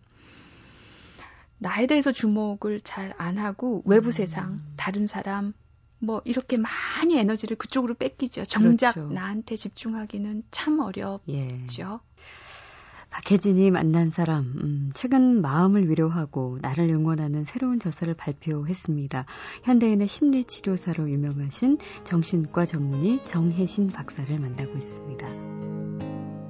나에 1.58 1.88
대해서 1.88 2.12
주목을 2.12 2.82
잘 2.82 3.14
안 3.18 3.38
하고 3.38 3.82
외부 3.86 4.10
음. 4.10 4.12
세상, 4.12 4.60
다른 4.76 5.08
사람, 5.08 5.54
뭐 6.00 6.22
이렇게 6.26 6.58
많이 6.58 7.18
에너지를 7.18 7.58
그쪽으로 7.58 7.94
뺏기죠. 7.96 8.44
정작 8.46 8.94
그렇죠. 8.94 9.14
나한테 9.14 9.56
집중하기는 9.56 10.44
참 10.52 10.80
어렵죠. 10.80 11.22
예. 11.30 11.66
박혜진이 13.10 13.72
만난 13.72 14.10
사람, 14.10 14.44
음, 14.44 14.92
최근 14.94 15.42
마음을 15.42 15.90
위로하고 15.90 16.60
나를 16.62 16.90
응원하는 16.90 17.46
새로운 17.46 17.80
저서를 17.80 18.14
발표했습니다. 18.14 19.26
현대인의 19.64 20.08
심리치료사로 20.08 21.10
유명하신 21.10 21.78
정신과 22.04 22.66
전문의 22.66 23.24
정혜신 23.24 23.88
박사를 23.88 24.38
만나고 24.38 24.76
있습니다. 24.76 25.28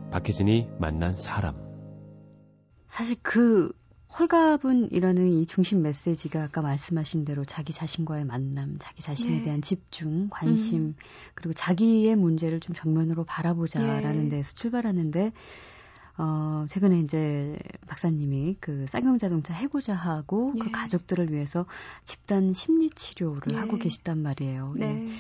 박혜진이 0.09 0.69
만난 0.79 1.13
사람. 1.13 1.55
사실 2.87 3.17
그 3.21 3.71
홀가분이라는 4.17 5.27
이 5.27 5.45
중심 5.45 5.81
메시지가 5.81 6.43
아까 6.43 6.61
말씀하신 6.61 7.25
대로 7.25 7.43
자기 7.43 7.73
자신과의 7.73 8.25
만남, 8.25 8.77
자기 8.79 9.01
자신에 9.01 9.37
네. 9.37 9.41
대한 9.41 9.61
집중, 9.61 10.29
관심, 10.29 10.81
음. 10.81 10.95
그리고 11.33 11.53
자기의 11.53 12.15
문제를 12.15 12.61
좀 12.61 12.73
정면으로 12.73 13.25
바라보자라는 13.25 14.23
네. 14.23 14.29
데에서 14.29 14.53
출발하는데 14.53 15.31
어, 16.17 16.65
최근에 16.69 16.99
이제 17.01 17.59
박사님이 17.87 18.55
그 18.61 18.85
쌍용 18.87 19.17
자동차 19.17 19.53
해고자하고 19.53 20.53
그 20.53 20.59
예. 20.59 20.59
그 20.59 20.71
가족들을 20.71 21.33
위해서 21.33 21.65
집단 22.05 22.53
심리 22.53 22.89
치료를 22.89 23.41
예. 23.53 23.57
하고 23.57 23.77
계시단 23.77 24.19
말이에요. 24.19 24.75
예. 24.77 24.79
네. 24.79 25.07
예. 25.07 25.11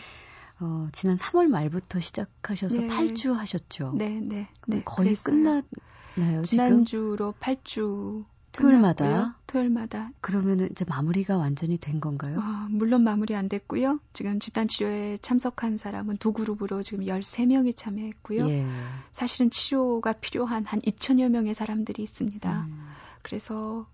어, 0.61 0.87
지난 0.93 1.17
3월 1.17 1.47
말부터 1.47 1.99
시작하셔서 1.99 2.79
네. 2.79 2.87
8주 2.87 3.33
하셨죠. 3.33 3.93
네, 3.97 4.21
네. 4.21 4.47
네 4.67 4.81
거의 4.85 5.07
그랬어요. 5.07 5.35
끝났나요? 5.35 6.43
지난주로 6.43 7.33
8주 7.41 8.23
토요일마다? 8.55 9.37
토요일마다. 9.47 10.11
그러면은 10.21 10.69
이제 10.71 10.85
마무리가 10.87 11.37
완전히 11.37 11.77
된 11.77 11.99
건가요? 11.99 12.39
어, 12.39 12.67
물론 12.69 13.03
마무리 13.03 13.35
안 13.35 13.49
됐고요. 13.49 13.99
지금 14.13 14.39
집단 14.39 14.67
치료에 14.67 15.17
참석한 15.21 15.77
사람은 15.77 16.17
두 16.17 16.31
그룹으로 16.33 16.83
지금 16.83 17.05
13명이 17.05 17.75
참여했고요. 17.75 18.47
예. 18.49 18.65
사실은 19.11 19.49
치료가 19.49 20.13
필요한 20.13 20.65
한 20.65 20.79
2천여 20.81 21.29
명의 21.29 21.53
사람들이 21.53 22.01
있습니다. 22.03 22.65
음. 22.67 22.87
그래서 23.21 23.87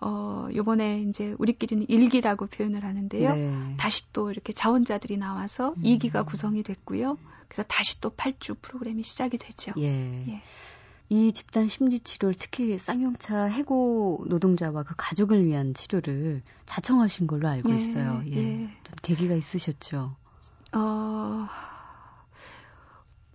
어, 0.00 0.48
요번에 0.54 1.00
이제 1.02 1.34
우리끼리는 1.38 1.86
일기라고 1.88 2.46
표현을 2.46 2.84
하는데요. 2.84 3.34
네. 3.34 3.74
다시 3.78 4.12
또 4.12 4.30
이렇게 4.30 4.52
자원자들이 4.52 5.16
나와서 5.16 5.74
음. 5.78 5.82
2기가 5.82 6.26
구성이 6.26 6.62
됐고요. 6.62 7.16
그래서 7.48 7.62
다시 7.68 8.00
또 8.00 8.10
8주 8.10 8.56
프로그램이 8.60 9.02
시작이 9.02 9.38
되죠. 9.38 9.72
예. 9.78 10.28
예. 10.28 10.42
이 11.08 11.32
집단 11.32 11.68
심리 11.68 12.00
치료를 12.00 12.34
특히 12.36 12.78
쌍용차 12.78 13.44
해고 13.44 14.24
노동자와 14.28 14.82
그 14.82 14.94
가족을 14.96 15.44
위한 15.44 15.72
치료를 15.72 16.42
자청하신 16.66 17.26
걸로 17.26 17.48
알고 17.48 17.70
예, 17.70 17.76
있어요. 17.76 18.22
예. 18.26 18.36
예. 18.36 18.70
어떤 18.80 18.96
계기가 19.02 19.34
있으셨죠? 19.34 20.16
어, 20.72 21.48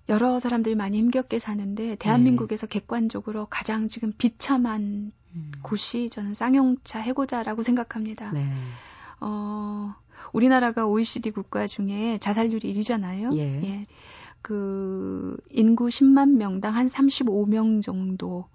여러 0.09 0.39
사람들이 0.39 0.75
많이 0.75 0.97
힘겹게 0.97 1.39
사는데 1.39 1.95
대한민국에서 1.95 2.67
네. 2.67 2.79
객관적으로 2.79 3.47
가장 3.49 3.87
지금 3.87 4.11
비참한 4.17 5.13
음. 5.33 5.51
곳이 5.61 6.09
저는 6.09 6.33
쌍용차 6.33 6.99
해고자라고 6.99 7.61
생각합니다. 7.61 8.31
네. 8.31 8.45
어, 9.21 9.95
우리나라가 10.33 10.85
OECD 10.85 11.31
국가 11.31 11.67
중에 11.67 12.17
자살률이 12.19 12.73
1위잖아요. 12.73 13.37
예. 13.37 13.63
예. 13.63 13.85
그 14.41 15.37
인구 15.49 15.87
10만 15.87 16.35
명당 16.35 16.75
한 16.75 16.87
35명 16.87 17.81
정도 17.81 18.45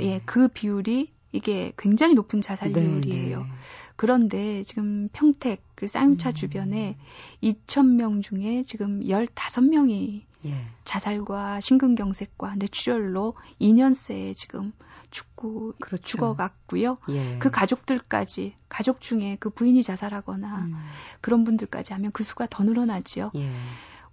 예, 0.00 0.20
그 0.24 0.48
비율이 0.48 1.12
이게 1.32 1.72
굉장히 1.76 2.14
높은 2.14 2.40
자살률이에요. 2.40 3.38
네, 3.38 3.44
네. 3.44 3.50
그런데 3.96 4.62
지금 4.64 5.08
평택 5.12 5.62
그 5.74 5.86
쌍차 5.86 6.30
음. 6.30 6.34
주변에 6.34 6.98
2,000명 7.42 8.22
중에 8.22 8.62
지금 8.62 9.00
15명이 9.00 10.22
예. 10.44 10.54
자살과 10.84 11.60
심근경색과 11.60 12.56
뇌출혈로 12.56 13.34
2년새에 13.60 14.34
지금 14.36 14.72
죽고 15.10 15.74
그렇죠. 15.80 16.02
죽어갔고요. 16.04 16.98
예. 17.10 17.38
그 17.38 17.50
가족들까지 17.50 18.54
가족 18.68 19.00
중에 19.00 19.36
그 19.40 19.50
부인이 19.50 19.82
자살하거나 19.82 20.58
음. 20.58 20.74
그런 21.20 21.44
분들까지 21.44 21.92
하면 21.94 22.12
그 22.12 22.22
수가 22.22 22.46
더 22.48 22.64
늘어나지요. 22.64 23.30
예. 23.34 23.50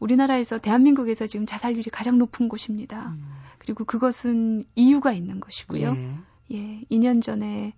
우리나라에서 0.03 0.57
대한민국에서 0.57 1.25
지금 1.25 1.45
자살률이 1.45 1.89
가장 1.89 2.17
높은 2.17 2.49
곳입니다. 2.49 3.09
음. 3.09 3.25
그리고 3.57 3.85
그것은 3.85 4.65
이유가 4.75 5.13
있는 5.13 5.39
것이고요. 5.39 5.95
예. 5.95 6.17
예, 6.51 6.81
2년 6.91 7.21
전에 7.21 7.73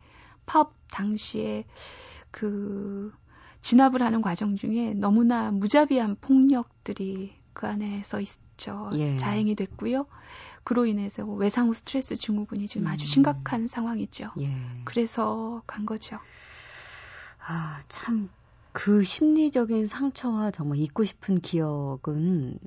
파업 0.47 0.73
당시에 0.89 1.65
그 2.31 3.13
진압을 3.61 4.01
하는 4.01 4.21
과정 4.21 4.55
중에 4.55 4.93
너무나 4.95 5.51
무자비한 5.51 6.17
폭력들이 6.19 7.33
그 7.53 7.67
안에서 7.67 8.19
있죠. 8.21 8.89
예. 8.93 9.17
자행이 9.17 9.55
됐고요. 9.55 10.07
그로 10.63 10.87
인해서 10.87 11.23
외상후 11.25 11.75
스트레스 11.75 12.15
증후군이 12.15 12.67
지금 12.67 12.87
음. 12.87 12.91
아주 12.91 13.05
심각한 13.05 13.67
상황이죠. 13.67 14.31
예. 14.39 14.51
그래서 14.83 15.61
간 15.67 15.85
거죠. 15.85 16.17
아, 17.47 17.81
참, 17.87 18.29
그 18.75 19.03
심리적인 19.05 19.87
상처와 19.87 20.51
정말 20.51 20.79
잊고 20.79 21.05
싶은 21.05 21.35
기억은 21.35 22.59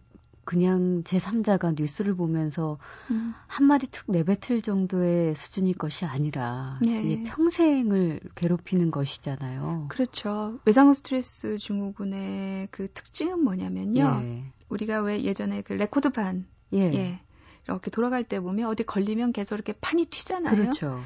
그냥 0.47 1.03
제3자가 1.05 1.79
뉴스를 1.79 2.15
보면서 2.15 2.79
음. 3.11 3.35
한마디 3.47 3.89
툭 3.89 4.11
내뱉을 4.11 4.63
정도의 4.63 5.37
수준일 5.37 5.75
것이 5.77 6.07
아니라 6.07 6.79
네. 6.81 7.03
이게 7.03 7.23
평생을 7.25 8.21
괴롭히는 8.35 8.91
것이잖아요. 8.91 9.89
그렇죠. 9.91 10.59
외상후 10.65 10.95
스트레스 10.95 11.59
증후군의 11.59 12.69
그 12.71 12.89
특징은 12.89 13.45
뭐냐면요. 13.45 14.21
예. 14.23 14.45
우리가 14.71 15.03
왜 15.03 15.23
예전에 15.23 15.61
그 15.61 15.75
레코드판 15.75 16.47
예. 16.73 16.79
예. 16.79 17.21
이렇게 17.67 17.91
돌아갈 17.91 18.25
때 18.25 18.41
보면 18.41 18.67
어디 18.71 18.83
걸리면 18.83 19.33
계속 19.33 19.57
이렇게 19.57 19.75
판이 19.75 20.07
튀잖아요. 20.07 20.57
그렇죠. 20.57 21.03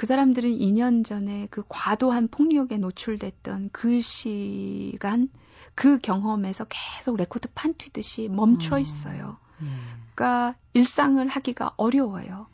그 0.00 0.06
사람들은 0.06 0.48
2년 0.48 1.04
전에 1.04 1.46
그 1.50 1.62
과도한 1.68 2.28
폭력에 2.28 2.78
노출됐던 2.78 3.68
그 3.70 4.00
시간 4.00 5.28
그 5.74 5.98
경험에서 5.98 6.64
계속 6.70 7.18
레코드 7.18 7.50
판 7.54 7.74
튀듯이 7.74 8.28
멈춰 8.28 8.76
어. 8.76 8.78
있어요. 8.78 9.36
음. 9.60 9.78
그러니까 10.14 10.58
일상을 10.72 11.28
하기가 11.28 11.74
어려워요. 11.76 12.46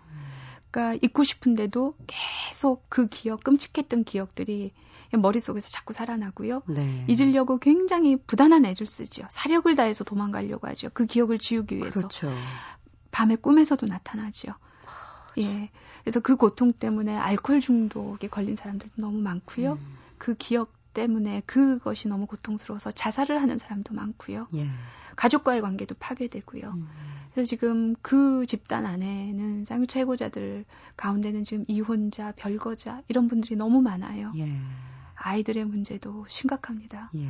그러니까 0.73 0.99
잊고 1.01 1.23
싶은데도 1.23 1.95
계속 2.09 2.85
그 2.89 3.07
기억, 3.07 3.45
끔찍했던 3.45 4.03
기억들이 4.03 4.73
머릿속에서 5.13 5.69
자꾸 5.69 5.93
살아나고요. 5.93 6.63
네. 6.67 7.05
잊으려고 7.07 7.59
굉장히 7.59 8.17
부단한 8.17 8.65
애를 8.65 8.89
쓰죠. 8.89 9.23
사력을 9.31 9.73
다해서 9.77 10.03
도망가려고 10.03 10.67
하죠. 10.67 10.91
그 10.93 11.07
기억을 11.07 11.39
지우기 11.39 11.77
위해서. 11.77 12.01
그렇죠. 12.01 12.29
밤에 13.13 13.37
꿈에서도 13.37 13.87
나타나죠. 13.87 14.53
예. 15.39 15.71
그래서 16.03 16.21
그 16.21 16.37
고통 16.37 16.73
때문에 16.73 17.17
알코올 17.17 17.61
중독에 17.61 18.29
걸린 18.29 18.57
사람들도 18.57 18.95
너무 18.97 19.19
많고요. 19.19 19.73
음. 19.75 19.97
그 20.19 20.35
기억 20.35 20.73
때문에 20.95 21.43
그것이 21.45 22.09
너무 22.09 22.27
고통스러워서 22.27 22.91
자살을 22.91 23.41
하는 23.43 23.59
사람도 23.59 23.95
많고요. 23.95 24.49
예. 24.55 24.67
가족과의 25.17 25.61
관계도 25.61 25.97
파괴되고요. 25.99 26.71
음. 26.75 26.89
그래서 27.33 27.49
지금 27.49 27.95
그 28.01 28.47
집단 28.47 28.87
안에는 28.87 29.65
쌍유차 29.67 29.99
해고자들 30.01 30.65
가운데는 30.97 31.45
지금 31.45 31.65
이혼자, 31.69 32.33
별거자 32.37 33.03
이런 33.09 33.29
분들이 33.29 33.57
너무 33.57 33.83
많아요. 33.83 34.33
예. 34.39 34.59
아이들의 35.17 35.65
문제도 35.67 36.25
심각합니다. 36.29 37.11
예. 37.15 37.29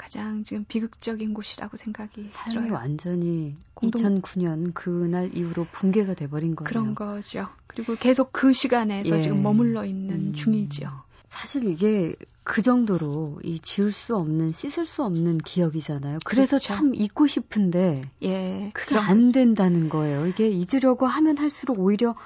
가장 0.00 0.44
지금 0.44 0.64
비극적인 0.66 1.34
곳이라고 1.34 1.76
생각이 1.76 2.28
삶이 2.30 2.54
들어요. 2.54 2.72
완전히 2.72 3.54
공동... 3.74 4.22
2009년 4.22 4.72
그날 4.72 5.36
이후로 5.36 5.66
붕괴가 5.70 6.14
돼버린 6.14 6.56
거예요. 6.56 6.66
그런 6.66 6.94
거죠. 6.94 7.48
그리고 7.66 7.96
계속 7.96 8.32
그 8.32 8.54
시간에서 8.54 9.18
예. 9.18 9.20
지금 9.20 9.42
머물러 9.42 9.84
있는 9.84 10.28
음... 10.28 10.32
중이죠. 10.32 10.90
사실 11.28 11.68
이게 11.68 12.16
그 12.44 12.62
정도로 12.62 13.40
이 13.44 13.60
지울 13.60 13.92
수 13.92 14.16
없는 14.16 14.52
씻을 14.52 14.86
수 14.86 15.04
없는 15.04 15.36
기억이잖아요. 15.38 16.20
그래서 16.24 16.56
그렇죠. 16.56 16.66
참 16.66 16.94
잊고 16.94 17.26
싶은데 17.26 18.02
예, 18.22 18.70
그게 18.72 18.96
안 18.96 19.20
거지. 19.20 19.32
된다는 19.32 19.90
거예요. 19.90 20.26
이게 20.26 20.48
잊으려고 20.48 21.06
하면 21.06 21.36
할수록 21.36 21.78
오히려 21.78 22.16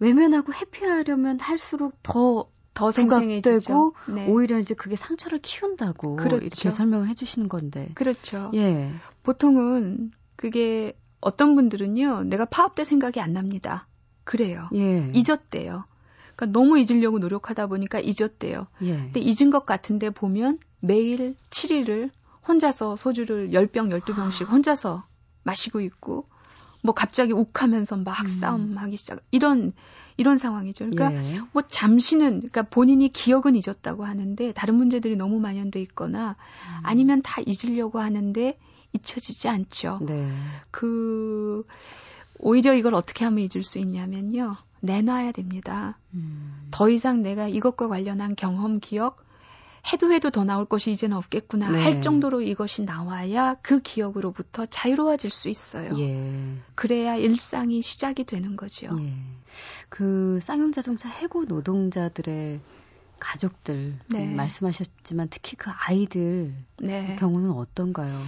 외면하고 0.00 0.52
회피하려면 0.52 1.38
할수록 1.38 2.02
더 2.02 2.50
더 2.80 2.90
생생해지고 2.90 3.94
네. 4.06 4.26
오히려 4.26 4.58
이제 4.58 4.72
그게 4.74 4.96
상처를 4.96 5.40
키운다고 5.42 6.16
그렇죠. 6.16 6.42
이렇게 6.42 6.70
설명을 6.70 7.08
해주시는 7.08 7.50
건데. 7.50 7.90
그렇죠. 7.94 8.50
예. 8.54 8.90
보통은 9.22 10.12
그게 10.36 10.96
어떤 11.20 11.54
분들은요, 11.56 12.24
내가 12.24 12.46
파업 12.46 12.74
때 12.74 12.84
생각이 12.84 13.20
안 13.20 13.34
납니다. 13.34 13.86
그래요. 14.24 14.70
예. 14.72 15.12
잊었대요. 15.12 15.84
그러니까 16.34 16.58
너무 16.58 16.78
잊으려고 16.78 17.18
노력하다 17.18 17.66
보니까 17.66 18.00
잊었대요. 18.00 18.66
예. 18.80 18.94
근데 18.96 19.20
잊은 19.20 19.50
것 19.50 19.66
같은데 19.66 20.08
보면 20.08 20.58
매일 20.80 21.36
7일을 21.50 22.10
혼자서 22.48 22.96
소주를 22.96 23.50
10병, 23.50 23.92
12병씩 24.00 24.48
혼자서 24.48 25.04
마시고 25.42 25.82
있고 25.82 26.24
뭐 26.82 26.94
갑자기 26.94 27.32
욱하면서 27.32 27.98
막 27.98 28.20
음. 28.20 28.26
싸움하기 28.26 28.96
시작 28.96 29.20
이런 29.30 29.72
이런 30.16 30.36
상황이죠. 30.36 30.90
그러니까 30.90 31.14
예. 31.14 31.40
뭐 31.52 31.62
잠시는 31.62 32.38
그러니까 32.38 32.62
본인이 32.62 33.08
기억은 33.08 33.56
잊었다고 33.56 34.04
하는데 34.04 34.52
다른 34.52 34.74
문제들이 34.74 35.16
너무 35.16 35.40
만연돼 35.40 35.80
있거나 35.82 36.30
음. 36.30 36.80
아니면 36.82 37.22
다 37.22 37.40
잊으려고 37.46 38.00
하는데 38.00 38.58
잊혀지지 38.92 39.48
않죠. 39.48 40.00
네. 40.02 40.30
그 40.70 41.64
오히려 42.38 42.74
이걸 42.74 42.94
어떻게 42.94 43.24
하면 43.24 43.38
잊을 43.40 43.62
수 43.62 43.78
있냐면요. 43.78 44.50
내놔야 44.80 45.32
됩니다. 45.32 45.98
음. 46.14 46.68
더 46.70 46.88
이상 46.88 47.22
내가 47.22 47.48
이것과 47.48 47.88
관련한 47.88 48.34
경험, 48.34 48.80
기억, 48.80 49.24
해도 49.92 50.12
해도 50.12 50.30
더 50.30 50.44
나올 50.44 50.66
것이 50.66 50.90
이제는 50.90 51.16
없겠구나 51.16 51.70
네. 51.70 51.82
할 51.82 52.02
정도로 52.02 52.42
이것이 52.42 52.82
나와야 52.82 53.56
그 53.62 53.80
기억으로부터 53.80 54.66
자유로워질 54.66 55.30
수 55.30 55.48
있어요. 55.48 55.98
예. 55.98 56.58
그래야 56.74 57.16
일상이 57.16 57.82
시작이 57.82 58.24
되는 58.24 58.56
거죠. 58.56 58.88
예. 59.00 59.12
그 59.88 60.38
쌍용 60.42 60.72
자동차 60.72 61.08
해고 61.08 61.44
노동자들의 61.46 62.60
가족들 63.18 63.98
네. 64.08 64.34
말씀하셨지만 64.34 65.28
특히 65.30 65.56
그 65.56 65.70
아이들 65.70 66.54
네. 66.78 67.16
경우는 67.18 67.50
어떤가요? 67.50 68.20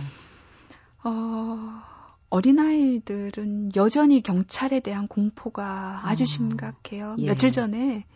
어, 1.04 1.82
어린아이들은 2.28 3.70
여전히 3.76 4.22
경찰에 4.22 4.80
대한 4.80 5.08
공포가 5.08 6.00
아주 6.04 6.22
어. 6.22 6.26
심각해요. 6.26 7.16
예. 7.18 7.26
며칠 7.26 7.50
전에 7.52 8.06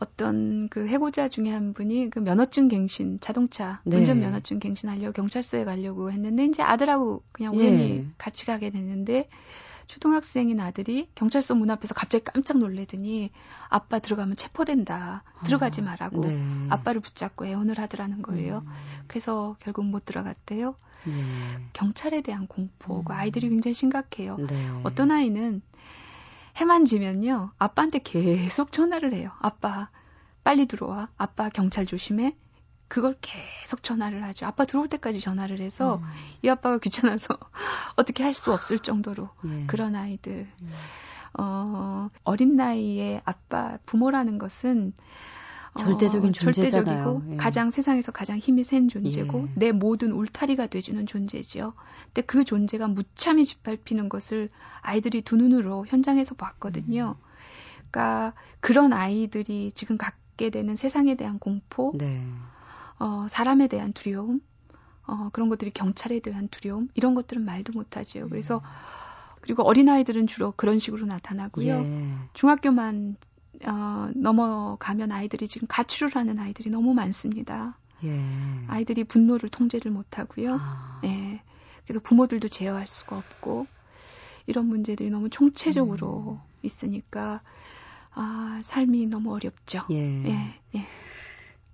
어떤 0.00 0.68
그 0.68 0.88
해고자 0.88 1.28
중에 1.28 1.50
한 1.50 1.74
분이 1.74 2.10
그 2.10 2.18
면허증 2.18 2.68
갱신, 2.68 3.20
자동차 3.20 3.80
네. 3.84 3.98
운전 3.98 4.20
면허증 4.20 4.58
갱신하려고 4.58 5.12
경찰서에 5.12 5.64
가려고 5.64 6.10
했는데 6.10 6.46
이제 6.46 6.62
아들하고 6.62 7.22
그냥 7.32 7.54
우연히 7.54 7.90
예. 7.90 8.06
같이 8.16 8.46
가게 8.46 8.70
됐는데 8.70 9.28
초등학생인 9.86 10.58
아들이 10.60 11.08
경찰서 11.16 11.54
문 11.56 11.70
앞에서 11.70 11.94
갑자기 11.94 12.24
깜짝 12.24 12.58
놀래더니 12.58 13.30
아빠 13.68 13.98
들어가면 13.98 14.36
체포된다. 14.36 15.24
들어가지 15.44 15.80
아, 15.80 15.84
말라고 15.84 16.20
네. 16.20 16.40
아빠를 16.70 17.00
붙잡고 17.00 17.44
애원을 17.44 17.78
하더라는 17.78 18.22
거예요. 18.22 18.62
음. 18.64 18.72
그래서 19.08 19.56
결국 19.58 19.84
못 19.84 20.04
들어갔대요. 20.04 20.76
네. 21.06 21.12
경찰에 21.72 22.22
대한 22.22 22.46
공포가 22.46 23.14
음. 23.14 23.18
아이들이 23.18 23.48
굉장히 23.48 23.74
심각해요. 23.74 24.36
네. 24.36 24.70
어떤 24.84 25.10
아이는 25.10 25.60
해만 26.60 26.84
지면요 26.84 27.52
아빠한테 27.58 28.00
계속 28.00 28.70
전화를 28.72 29.14
해요. 29.14 29.30
아빠 29.40 29.88
빨리 30.44 30.66
들어와. 30.66 31.08
아빠 31.16 31.48
경찰 31.48 31.86
조심해. 31.86 32.36
그걸 32.88 33.16
계속 33.20 33.82
전화를 33.82 34.24
하죠. 34.24 34.46
아빠 34.46 34.64
들어올 34.64 34.88
때까지 34.88 35.20
전화를 35.20 35.60
해서 35.60 35.96
음. 35.96 36.08
이 36.42 36.48
아빠가 36.48 36.78
귀찮아서 36.78 37.28
어떻게 37.96 38.24
할 38.24 38.34
수 38.34 38.52
없을 38.52 38.78
정도로 38.80 39.28
예. 39.46 39.66
그런 39.66 39.94
아이들. 39.94 40.48
음. 40.62 40.70
어, 41.38 42.10
어린 42.24 42.56
나이에 42.56 43.22
아빠 43.24 43.78
부모라는 43.86 44.38
것은 44.38 44.92
절대적인 45.78 46.30
어, 46.30 46.32
존재잖아요. 46.32 47.04
절대적이고 47.04 47.32
예. 47.32 47.36
가장 47.36 47.70
세상에서 47.70 48.12
가장 48.12 48.38
힘이 48.38 48.64
센 48.64 48.88
존재고 48.88 49.48
예. 49.48 49.52
내 49.54 49.72
모든 49.72 50.12
울타리가 50.12 50.66
돼주는 50.66 51.06
존재지요. 51.06 51.74
근데 52.06 52.22
그 52.22 52.44
존재가 52.44 52.88
무참히 52.88 53.44
짓밟히는 53.44 54.08
것을 54.08 54.50
아이들이 54.80 55.22
두 55.22 55.36
눈으로 55.36 55.86
현장에서 55.86 56.34
봤거든요. 56.34 57.16
음. 57.18 57.30
그러니까 57.90 58.34
그런 58.60 58.92
아이들이 58.92 59.70
지금 59.72 59.96
갖게 59.96 60.50
되는 60.50 60.76
세상에 60.76 61.16
대한 61.16 61.38
공포, 61.38 61.92
네. 61.96 62.24
어, 62.98 63.26
사람에 63.28 63.68
대한 63.68 63.92
두려움, 63.92 64.40
어, 65.06 65.28
그런 65.32 65.48
것들이 65.48 65.70
경찰에 65.70 66.20
대한 66.20 66.48
두려움 66.48 66.88
이런 66.94 67.14
것들은 67.14 67.44
말도 67.44 67.72
못하지요. 67.72 68.28
그래서 68.28 68.56
음. 68.58 68.62
그리고 69.40 69.62
어린 69.64 69.88
아이들은 69.88 70.26
주로 70.26 70.52
그런 70.52 70.78
식으로 70.78 71.06
나타나고요. 71.06 71.74
예. 71.74 72.14
중학교만 72.34 73.16
어, 73.64 74.10
넘어가면 74.14 75.12
아이들이 75.12 75.46
지금 75.48 75.68
가출을 75.68 76.14
하는 76.16 76.38
아이들이 76.38 76.70
너무 76.70 76.94
많습니다. 76.94 77.78
예. 78.04 78.20
아이들이 78.68 79.04
분노를 79.04 79.48
통제를 79.48 79.90
못하고요. 79.90 80.56
아. 80.60 81.00
예. 81.04 81.42
그래서 81.84 82.00
부모들도 82.00 82.48
제어할 82.48 82.86
수가 82.86 83.16
없고 83.16 83.66
이런 84.46 84.66
문제들이 84.66 85.10
너무 85.10 85.28
총체적으로 85.28 86.40
음. 86.42 86.50
있으니까 86.62 87.42
아 88.12 88.60
삶이 88.62 89.06
너무 89.06 89.34
어렵죠. 89.34 89.82
예. 89.90 90.24
예. 90.26 90.60
예. 90.76 90.86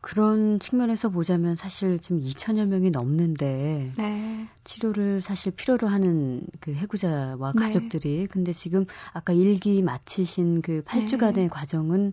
그런 0.07 0.61
측면에서 0.61 1.09
보자면 1.09 1.57
사실 1.57 1.99
지금 1.99 2.21
2천여 2.21 2.67
명이 2.67 2.91
넘는데 2.91 3.91
네. 3.99 4.49
치료를 4.63 5.21
사실 5.21 5.51
필요로 5.51 5.89
하는 5.89 6.47
그 6.61 6.73
해고자와 6.73 7.53
네. 7.57 7.61
가족들이 7.61 8.29
근데 8.29 8.53
지금 8.53 8.87
아까 9.13 9.33
일기 9.33 9.83
마치신 9.83 10.63
그 10.63 10.85
8주간의 10.85 11.35
네. 11.35 11.49
과정은 11.49 12.13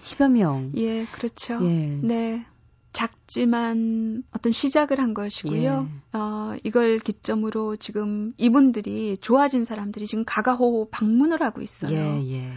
10여 0.00 0.30
명. 0.30 0.72
예, 0.76 1.04
그렇죠. 1.04 1.58
예. 1.62 2.00
네. 2.02 2.46
작지만 2.94 4.22
어떤 4.30 4.52
시작을 4.52 4.98
한 4.98 5.12
것이고요. 5.12 5.88
예. 5.90 6.16
어, 6.18 6.56
이걸 6.64 7.00
기점으로 7.00 7.76
지금 7.76 8.32
이분들이 8.38 9.18
좋아진 9.18 9.64
사람들이 9.64 10.06
지금 10.06 10.24
가가호 10.24 10.88
방문을 10.90 11.42
하고 11.42 11.60
있어요. 11.60 11.92
예, 11.92 12.32
예. 12.32 12.50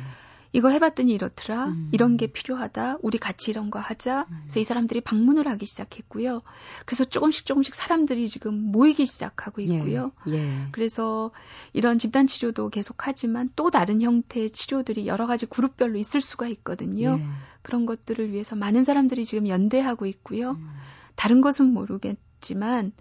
이거 0.52 0.70
해봤더니 0.70 1.14
이렇더라. 1.14 1.68
음. 1.68 1.90
이런 1.92 2.18
게 2.18 2.28
필요하다. 2.28 2.98
우리 3.02 3.18
같이 3.18 3.52
이런 3.52 3.70
거 3.70 3.80
하자. 3.80 4.26
음. 4.30 4.38
그래서 4.42 4.60
이 4.60 4.64
사람들이 4.64 5.02
방문을 5.02 5.48
하기 5.48 5.66
시작했고요. 5.66 6.42
그래서 6.86 7.06
조금씩 7.06 7.46
조금씩 7.46 7.76
사람들이 7.76 8.28
지금 8.28 8.56
모이기 8.56 9.06
시작하고 9.06 9.62
예, 9.62 9.66
있고요. 9.66 10.12
예. 10.28 10.34
예. 10.34 10.68
그래서 10.72 11.32
이런 11.74 12.00
집단 12.00 12.26
치료도 12.26 12.70
계속하지만 12.70 13.52
또 13.56 13.70
다른 13.70 14.02
형태의 14.02 14.50
치료들이 14.50 15.06
여러 15.08 15.28
가지 15.28 15.46
그룹별로 15.46 15.98
있을 16.00 16.20
수가 16.22 16.48
있거든요. 16.48 17.18
예. 17.20 17.26
그런 17.62 17.86
것들을 17.86 18.32
위해서 18.32 18.56
많은 18.56 18.84
사람들이 18.84 19.26
지금 19.26 19.48
연대하고 19.48 20.08
있고요. 20.08 20.52
음. 20.52 20.70
다른 21.16 21.42
것은 21.42 21.74
모르겠지만 21.74 22.92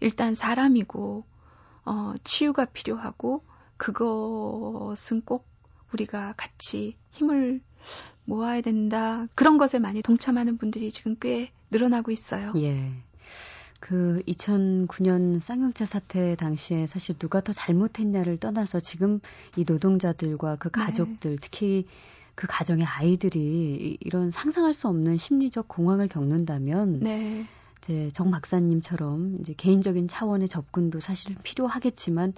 일단 0.00 0.34
사람이고 0.34 1.24
어, 1.84 2.14
치유가 2.24 2.64
필요하고 2.64 3.44
그것은 3.76 5.22
꼭 5.24 5.46
우리가 5.96 6.34
같이 6.36 6.96
힘을 7.10 7.60
모아야 8.24 8.60
된다. 8.60 9.26
그런 9.34 9.56
것에 9.56 9.78
많이 9.78 10.02
동참하는 10.02 10.58
분들이 10.58 10.90
지금 10.90 11.16
꽤 11.20 11.50
늘어나고 11.70 12.10
있어요. 12.10 12.52
예. 12.56 12.92
그 13.80 14.22
2009년 14.26 15.40
쌍용차 15.40 15.86
사태 15.86 16.34
당시에 16.34 16.86
사실 16.86 17.16
누가 17.18 17.40
더 17.40 17.52
잘못했냐를 17.52 18.38
떠나서 18.38 18.80
지금 18.80 19.20
이 19.56 19.64
노동자들과 19.66 20.56
그 20.56 20.70
네. 20.70 20.84
가족들 20.84 21.30
네. 21.32 21.36
특히 21.40 21.86
그 22.34 22.46
가정의 22.48 22.84
아이들이 22.84 23.96
이런 24.00 24.30
상상할 24.30 24.74
수 24.74 24.88
없는 24.88 25.16
심리적 25.16 25.68
공황을 25.68 26.08
겪는다면 26.08 27.00
네. 27.00 27.46
이제 27.78 28.10
정 28.12 28.30
박사님처럼 28.30 29.38
이제 29.40 29.54
개인적인 29.56 30.08
차원의 30.08 30.48
접근도 30.48 31.00
사실 31.00 31.36
필요하겠지만 31.42 32.34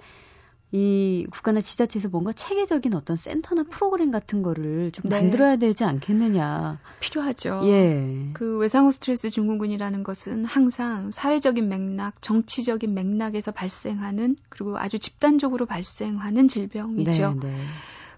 이 0.71 1.25
국가나 1.31 1.61
지자체에서 1.61 2.09
뭔가 2.09 2.31
체계적인 2.31 2.93
어떤 2.93 3.15
센터나 3.15 3.63
프로그램 3.63 4.11
같은 4.11 4.43
거를 4.43 4.91
좀 4.91 5.09
네. 5.09 5.19
만들어야 5.19 5.55
되지 5.55 5.83
않겠느냐. 5.83 6.79
필요하죠. 6.99 7.63
예. 7.65 8.29
그 8.33 8.57
외상후 8.57 8.91
스트레스 8.91 9.31
증후군이라는 9.31 10.03
것은 10.03 10.45
항상 10.45 11.09
사회적인 11.09 11.67
맥락, 11.67 12.21
정치적인 12.21 12.93
맥락에서 12.93 13.51
발생하는 13.51 14.35
그리고 14.49 14.77
아주 14.77 14.99
집단적으로 14.99 15.65
발생하는 15.65 16.47
질병이죠. 16.47 17.39
네, 17.41 17.47
네. 17.47 17.57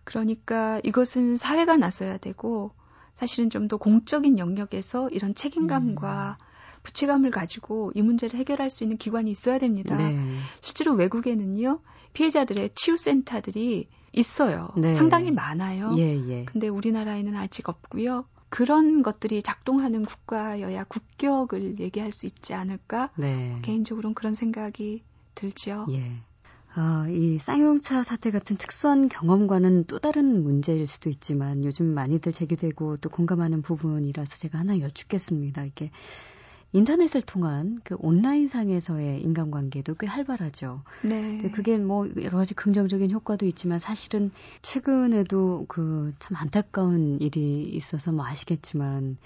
그러니까 0.04 0.82
이것은 0.84 1.38
사회가 1.38 1.78
나서야 1.78 2.18
되고 2.18 2.72
사실은 3.14 3.50
좀 3.50 3.68
더 3.68 3.78
공적인 3.78 4.40
영역에서 4.40 5.08
이런 5.10 5.36
책임감과 5.36 6.38
음. 6.40 6.51
부채감을 6.84 7.32
가지고 7.32 7.92
이 7.96 8.02
문제를 8.02 8.40
해결할 8.40 8.70
수 8.70 8.84
있는 8.84 8.98
기관이 8.98 9.32
있어야 9.32 9.58
됩니다. 9.58 9.96
네. 9.98 10.18
실제로 10.62 10.94
외국에는요, 10.94 11.80
피해자들의 12.14 12.72
치유센터들이 12.76 13.88
있어요. 14.14 14.70
네. 14.76 14.90
상당히 14.90 15.32
많아요. 15.32 15.96
예, 15.98 16.18
예. 16.28 16.46
근데 16.46 16.68
우리나라에는 16.68 17.36
아직 17.36 17.70
없고요. 17.70 18.26
그런 18.50 19.02
것들이 19.02 19.42
작동하는 19.42 20.04
국가여야 20.04 20.84
국격을 20.84 21.80
얘기할 21.80 22.12
수 22.12 22.26
있지 22.26 22.54
않을까? 22.54 23.12
네. 23.18 23.58
개인적으로는 23.62 24.14
그런 24.14 24.34
생각이 24.34 25.04
들죠. 25.36 25.88
예. 25.92 26.04
아, 26.74 27.06
이 27.10 27.38
쌍용차 27.38 28.04
사태 28.04 28.32
같은 28.32 28.56
특수한 28.56 29.10
경험과는 29.10 29.86
또 29.86 30.00
다른 30.00 30.44
문제일 30.44 30.88
수도 30.88 31.10
있지만 31.10 31.64
요즘 31.66 31.86
많이들 31.94 32.32
제기되고 32.32 32.98
또 32.98 33.10
공감하는 33.10 33.62
부분이라서 33.62 34.38
제가 34.38 34.60
하나 34.60 34.80
여쭙겠습니다. 34.80 35.66
이게 35.66 35.92
인터넷을 36.74 37.22
통한 37.22 37.82
그 37.84 37.96
온라인상에서의 38.00 39.22
인간관계도 39.22 39.96
꽤 39.96 40.08
활발하죠. 40.08 40.84
네. 41.04 41.38
그게 41.52 41.78
뭐 41.78 42.08
여러 42.22 42.38
가지 42.38 42.54
긍정적인 42.54 43.12
효과도 43.12 43.46
있지만 43.46 43.80
사실은 43.80 44.32
최근에도 44.62 45.66
그 45.68 46.14
참 46.20 46.38
안타까운 46.38 47.20
일이 47.20 47.64
있어서 47.64 48.12
뭐 48.12 48.26
아시겠지만 48.26 49.18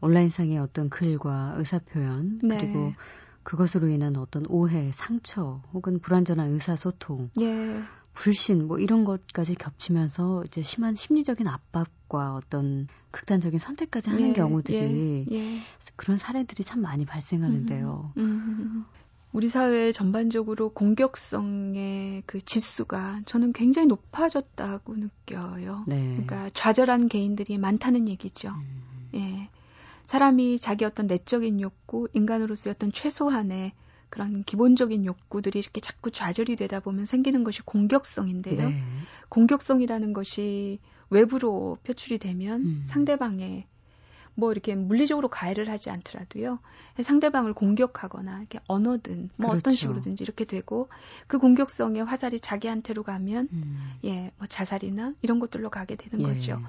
온라인상의 0.00 0.58
어떤 0.58 0.90
글과 0.90 1.54
의사표현 1.56 2.40
네. 2.42 2.56
그리고 2.58 2.94
그것으로 3.42 3.88
인한 3.88 4.16
어떤 4.16 4.44
오해, 4.48 4.90
상처 4.92 5.62
혹은 5.72 5.98
불완전한 5.98 6.52
의사소통, 6.52 7.30
예. 7.40 7.82
불신 8.14 8.66
뭐 8.66 8.78
이런 8.78 9.04
것까지 9.04 9.54
겹치면서 9.54 10.44
이제 10.44 10.62
심한 10.62 10.94
심리적인 10.94 11.46
압박과 11.48 12.34
어떤 12.34 12.86
극단적인 13.10 13.58
선택까지 13.58 14.10
하는 14.10 14.28
예, 14.30 14.32
경우들이 14.32 15.26
예, 15.30 15.36
예. 15.36 15.58
그런 15.96 16.18
사례들이 16.18 16.62
참 16.62 16.82
많이 16.82 17.04
발생하는데요. 17.04 18.12
음, 18.16 18.22
음. 18.22 18.84
우리 19.32 19.48
사회 19.48 19.92
전반적으로 19.92 20.70
공격성의 20.70 22.24
그 22.26 22.38
지수가 22.38 23.22
저는 23.24 23.54
굉장히 23.54 23.88
높아졌다고 23.88 24.94
느껴요. 24.94 25.84
네. 25.86 26.02
그러니까 26.10 26.50
좌절한 26.52 27.08
개인들이 27.08 27.56
많다는 27.56 28.08
얘기죠. 28.08 28.50
음. 28.50 29.08
예. 29.14 29.48
사람이 30.04 30.58
자기 30.58 30.84
어떤 30.84 31.06
내적인 31.06 31.60
욕구, 31.62 32.08
인간으로서의 32.12 32.74
어떤 32.74 32.92
최소한의 32.92 33.72
그런 34.12 34.44
기본적인 34.44 35.06
욕구들이 35.06 35.58
이렇게 35.58 35.80
자꾸 35.80 36.10
좌절이 36.10 36.56
되다 36.56 36.80
보면 36.80 37.06
생기는 37.06 37.44
것이 37.44 37.62
공격성인데요. 37.62 38.68
네. 38.68 38.82
공격성이라는 39.30 40.12
것이 40.12 40.80
외부로 41.08 41.78
표출이 41.84 42.18
되면 42.18 42.60
음. 42.60 42.82
상대방의 42.84 43.64
뭐 44.34 44.52
이렇게 44.52 44.74
물리적으로 44.74 45.28
가해를 45.28 45.70
하지 45.70 45.88
않더라도요. 45.88 46.58
상대방을 47.00 47.54
공격하거나 47.54 48.40
이렇게 48.40 48.60
언어든 48.68 49.30
뭐 49.36 49.48
그렇죠. 49.48 49.58
어떤 49.58 49.74
식으로든지 49.74 50.22
이렇게 50.22 50.44
되고 50.44 50.90
그 51.26 51.38
공격성의 51.38 52.04
화살이 52.04 52.38
자기한테로 52.38 53.04
가면 53.04 53.48
음. 53.50 53.92
예, 54.04 54.30
뭐 54.36 54.46
자살이나 54.46 55.14
이런 55.22 55.38
것들로 55.38 55.70
가게 55.70 55.96
되는 55.96 56.20
예. 56.20 56.34
거죠. 56.34 56.60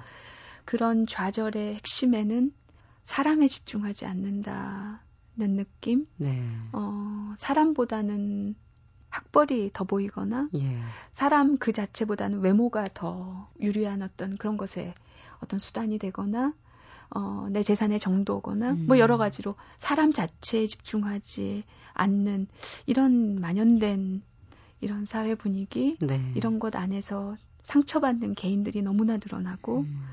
그런 0.64 1.06
좌절의 1.06 1.74
핵심에는 1.74 2.54
사람에 3.02 3.48
집중하지 3.48 4.06
않는다 4.06 5.03
는 5.36 5.56
느낌. 5.56 6.06
네. 6.16 6.42
어, 6.72 7.34
사람보다는 7.36 8.54
학벌이 9.08 9.70
더 9.72 9.84
보이거나 9.84 10.48
예. 10.54 10.80
사람 11.12 11.56
그 11.58 11.72
자체보다는 11.72 12.40
외모가 12.40 12.84
더 12.94 13.48
유리한 13.60 14.02
어떤 14.02 14.36
그런 14.36 14.56
것에 14.56 14.94
어떤 15.40 15.58
수단이 15.58 15.98
되거나 15.98 16.54
어, 17.10 17.48
내 17.50 17.62
재산의 17.62 18.00
정도거나 18.00 18.72
음. 18.72 18.84
뭐 18.86 18.98
여러 18.98 19.16
가지로 19.16 19.54
사람 19.76 20.12
자체에 20.12 20.66
집중하지 20.66 21.64
않는 21.92 22.48
이런 22.86 23.40
만연된 23.40 24.22
이런 24.80 25.04
사회 25.04 25.34
분위기 25.34 25.96
네. 26.00 26.20
이런 26.34 26.58
것 26.58 26.74
안에서 26.74 27.36
상처받는 27.62 28.34
개인들이 28.34 28.82
너무나 28.82 29.14
늘어나고 29.14 29.80
음. 29.80 30.04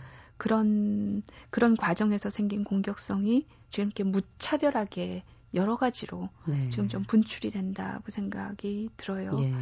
그런 0.41 1.21
그런 1.51 1.77
과정에서 1.77 2.31
생긴 2.31 2.63
공격성이 2.63 3.45
지금 3.69 3.89
이렇게 3.89 4.03
무차별하게 4.03 5.21
여러 5.53 5.75
가지로 5.75 6.29
네. 6.47 6.67
지금 6.69 6.87
좀 6.87 7.03
분출이 7.03 7.51
된다고 7.51 8.09
생각이 8.09 8.89
들어요. 8.97 9.37
예. 9.39 9.53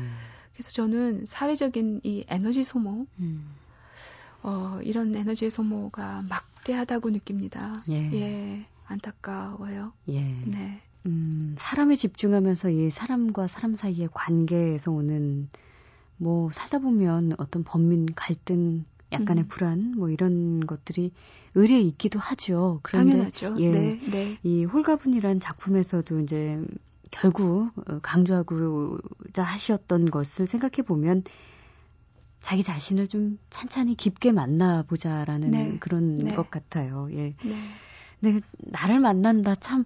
그래서 0.54 0.72
저는 0.72 1.26
사회적인 1.26 2.00
이 2.06 2.24
에너지 2.30 2.64
소모, 2.64 3.08
음. 3.20 3.50
어, 4.42 4.80
이런 4.82 5.14
에너지 5.14 5.50
소모가 5.50 6.24
막대하다고 6.30 7.10
느낍니다. 7.10 7.84
예. 7.90 8.14
예. 8.14 8.66
안타까워요. 8.86 9.92
예. 10.08 10.22
네. 10.22 10.82
음, 11.06 11.56
사람에 11.58 11.98
집중하면서 11.98 12.70
이 12.70 12.90
사람과 12.90 13.48
사람 13.48 13.76
사이의 13.76 14.08
관계에서 14.14 14.94
오는 14.94 15.50
뭐 16.16 16.50
살다 16.54 16.80
보면 16.80 17.34
어떤 17.38 17.66
범민 17.66 18.06
갈등 18.16 18.86
약간의 19.12 19.46
음. 19.46 19.48
불안 19.48 19.92
뭐 19.96 20.10
이런 20.10 20.66
것들이 20.66 21.12
의리에 21.56 21.80
있기도 21.82 22.20
하죠. 22.20 22.80
그런데 22.84 23.12
당연하죠. 23.12 23.56
예, 23.60 23.72
네, 23.72 24.00
네. 24.12 24.38
이 24.44 24.66
홀가분이란 24.66 25.40
작품에서도 25.40 26.20
이제 26.20 26.62
결국 27.12 27.72
어, 27.76 28.00
강조하고자 28.02 29.44
하셨던 29.44 30.12
것을 30.12 30.46
생각해 30.46 30.84
보면 30.86 31.24
자기 32.42 32.64
자신을 32.64 33.08
좀 33.08 33.38
찬찬히 33.50 33.96
깊게 33.96 34.32
만나보자라는 34.32 35.52
네, 35.52 35.78
그런 35.80 36.18
네. 36.18 36.36
것 36.36 36.50
같아요. 36.50 37.10
예. 37.12 37.36
네. 37.44 37.56
근데 38.22 38.42
나를 38.60 39.00
만난다 39.00 39.56
참 39.56 39.86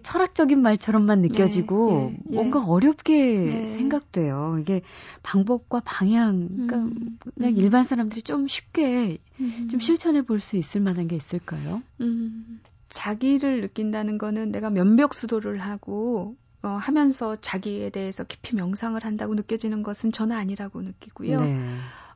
철학적인 0.00 0.60
말처럼만 0.60 1.20
네, 1.22 1.28
느껴지고 1.28 2.12
네, 2.12 2.18
예, 2.30 2.32
예, 2.32 2.36
뭔가 2.36 2.64
어렵게 2.64 3.14
네. 3.50 3.68
생각돼요. 3.68 4.56
이게 4.60 4.82
방법과 5.22 5.80
방향, 5.84 6.48
그러니까 6.48 6.76
음, 6.78 7.18
그냥 7.34 7.52
음. 7.52 7.56
일반 7.58 7.84
사람들이 7.84 8.22
좀 8.22 8.46
쉽게 8.46 9.18
음. 9.40 9.68
좀 9.70 9.80
실천해 9.80 10.22
볼 10.22 10.40
수 10.40 10.56
있을 10.56 10.80
만한 10.80 11.08
게 11.08 11.16
있을까요? 11.16 11.82
음. 12.00 12.60
자기를 12.88 13.62
느낀다는 13.62 14.18
거는 14.18 14.52
내가 14.52 14.68
면벽 14.70 15.14
수도를 15.14 15.58
하고 15.58 16.36
어, 16.62 16.68
하면서 16.68 17.34
자기에 17.36 17.90
대해서 17.90 18.22
깊이 18.22 18.54
명상을 18.54 19.02
한다고 19.04 19.34
느껴지는 19.34 19.82
것은 19.82 20.12
저는 20.12 20.36
아니라고 20.36 20.82
느끼고요. 20.82 21.38
네. 21.38 21.56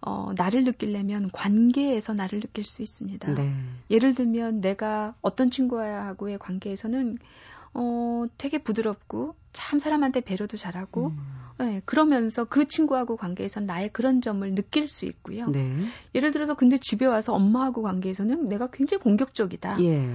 어, 0.02 0.32
나를 0.36 0.64
느끼려면 0.64 1.30
관계에서 1.32 2.12
나를 2.14 2.40
느낄 2.40 2.64
수 2.64 2.82
있습니다. 2.82 3.34
네. 3.34 3.54
예를 3.90 4.14
들면 4.14 4.60
내가 4.60 5.14
어떤 5.22 5.50
친구와하고의 5.50 6.38
관계에서는 6.38 7.18
어, 7.78 8.24
되게 8.38 8.58
부드럽고 8.58 9.34
참 9.52 9.78
사람한테 9.78 10.22
배려도 10.22 10.56
잘하고 10.56 11.08
음. 11.08 11.36
네, 11.58 11.80
그러면서 11.84 12.44
그 12.44 12.66
친구하고 12.66 13.16
관계에서 13.16 13.60
나의 13.60 13.90
그런 13.90 14.20
점을 14.20 14.54
느낄 14.54 14.88
수 14.88 15.06
있고요. 15.06 15.48
네. 15.48 15.74
예를 16.14 16.30
들어서 16.30 16.54
근데 16.54 16.76
집에 16.78 17.06
와서 17.06 17.32
엄마하고 17.34 17.82
관계에서는 17.82 18.48
내가 18.48 18.66
굉장히 18.68 19.02
공격적이다. 19.02 19.82
예. 19.82 20.06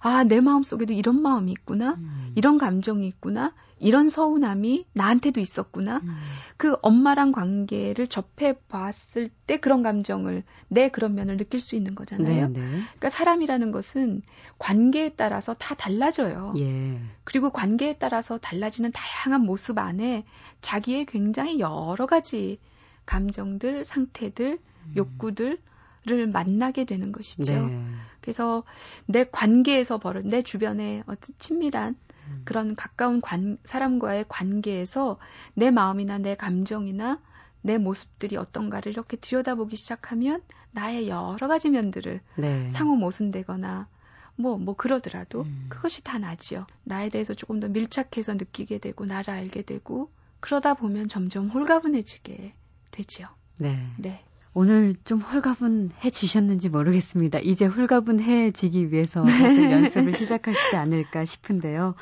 아, 0.00 0.24
내 0.24 0.40
마음 0.40 0.62
속에도 0.62 0.92
이런 0.92 1.22
마음이 1.22 1.52
있구나. 1.52 1.94
음. 1.94 2.32
이런 2.36 2.58
감정이 2.58 3.06
있구나. 3.06 3.54
이런 3.80 4.08
서운함이 4.08 4.86
나한테도 4.92 5.40
있었구나. 5.40 6.00
음. 6.04 6.16
그 6.56 6.76
엄마랑 6.82 7.32
관계를 7.32 8.06
접해 8.06 8.54
봤을 8.68 9.30
때 9.46 9.58
그런 9.58 9.82
감정을 9.82 10.44
내 10.68 10.90
그런 10.90 11.14
면을 11.14 11.38
느낄 11.38 11.60
수 11.60 11.74
있는 11.74 11.94
거잖아요. 11.94 12.48
네, 12.48 12.60
네. 12.60 12.66
그러니까 12.68 13.08
사람이라는 13.08 13.72
것은 13.72 14.22
관계에 14.58 15.14
따라서 15.16 15.54
다 15.54 15.74
달라져요. 15.74 16.54
예. 16.58 17.00
그리고 17.24 17.50
관계에 17.50 17.96
따라서 17.98 18.38
달라지는 18.38 18.92
다양한 18.92 19.44
모습 19.44 19.78
안에 19.78 20.24
자기의 20.60 21.06
굉장히 21.06 21.58
여러 21.58 22.06
가지 22.06 22.58
감정들, 23.06 23.84
상태들, 23.84 24.58
음. 24.86 24.92
욕구들 24.96 25.58
를 26.06 26.26
만나게 26.26 26.86
되는 26.86 27.12
것이죠. 27.12 27.52
네. 27.52 27.86
그래서 28.22 28.64
내 29.04 29.24
관계에서 29.24 29.98
벌어 29.98 30.22
내 30.22 30.40
주변에 30.40 31.02
어떤 31.06 31.34
친밀한 31.38 31.94
음. 32.30 32.42
그런 32.44 32.74
가까운 32.74 33.20
관, 33.20 33.58
사람과의 33.64 34.26
관계에서 34.28 35.18
내 35.54 35.70
마음이나 35.70 36.18
내 36.18 36.34
감정이나 36.34 37.20
내 37.62 37.78
모습들이 37.78 38.36
어떤가를 38.36 38.92
이렇게 38.92 39.16
들여다보기 39.16 39.76
시작하면 39.76 40.42
나의 40.70 41.08
여러 41.08 41.48
가지 41.48 41.68
면들을 41.68 42.20
네. 42.36 42.70
상호 42.70 42.96
모순되거나 42.96 43.88
뭐, 44.36 44.56
뭐 44.56 44.74
그러더라도 44.74 45.42
음. 45.42 45.66
그것이 45.68 46.02
다 46.02 46.18
나지요. 46.18 46.66
나에 46.84 47.10
대해서 47.10 47.34
조금 47.34 47.60
더 47.60 47.68
밀착해서 47.68 48.34
느끼게 48.34 48.78
되고, 48.78 49.04
나를 49.04 49.34
알게 49.34 49.62
되고, 49.62 50.10
그러다 50.40 50.74
보면 50.74 51.08
점점 51.08 51.48
홀가분해지게 51.48 52.54
되지요. 52.90 53.28
네. 53.58 53.86
네. 53.98 54.24
오늘 54.52 54.96
좀 55.04 55.20
홀가분해지셨는지 55.20 56.68
모르겠습니다. 56.70 57.38
이제 57.38 57.66
홀가분해지기 57.66 58.90
위해서 58.90 59.22
네. 59.22 59.70
연습을 59.70 60.12
시작하시지 60.12 60.76
않을까 60.76 61.24
싶은데요. 61.24 61.94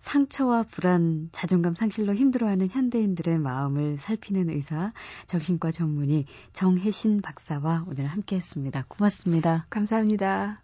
상처와 0.00 0.64
불안, 0.64 1.30
자존감 1.32 1.74
상실로 1.74 2.14
힘들어하는 2.14 2.68
현대인들의 2.68 3.38
마음을 3.38 3.96
살피는 3.96 4.50
의사, 4.50 4.92
정신과 5.26 5.70
전문의 5.70 6.26
정혜신 6.52 7.22
박사와 7.22 7.86
오늘 7.88 8.06
함께했습니다. 8.06 8.84
고맙습니다. 8.88 9.66
감사합니다. 9.70 10.63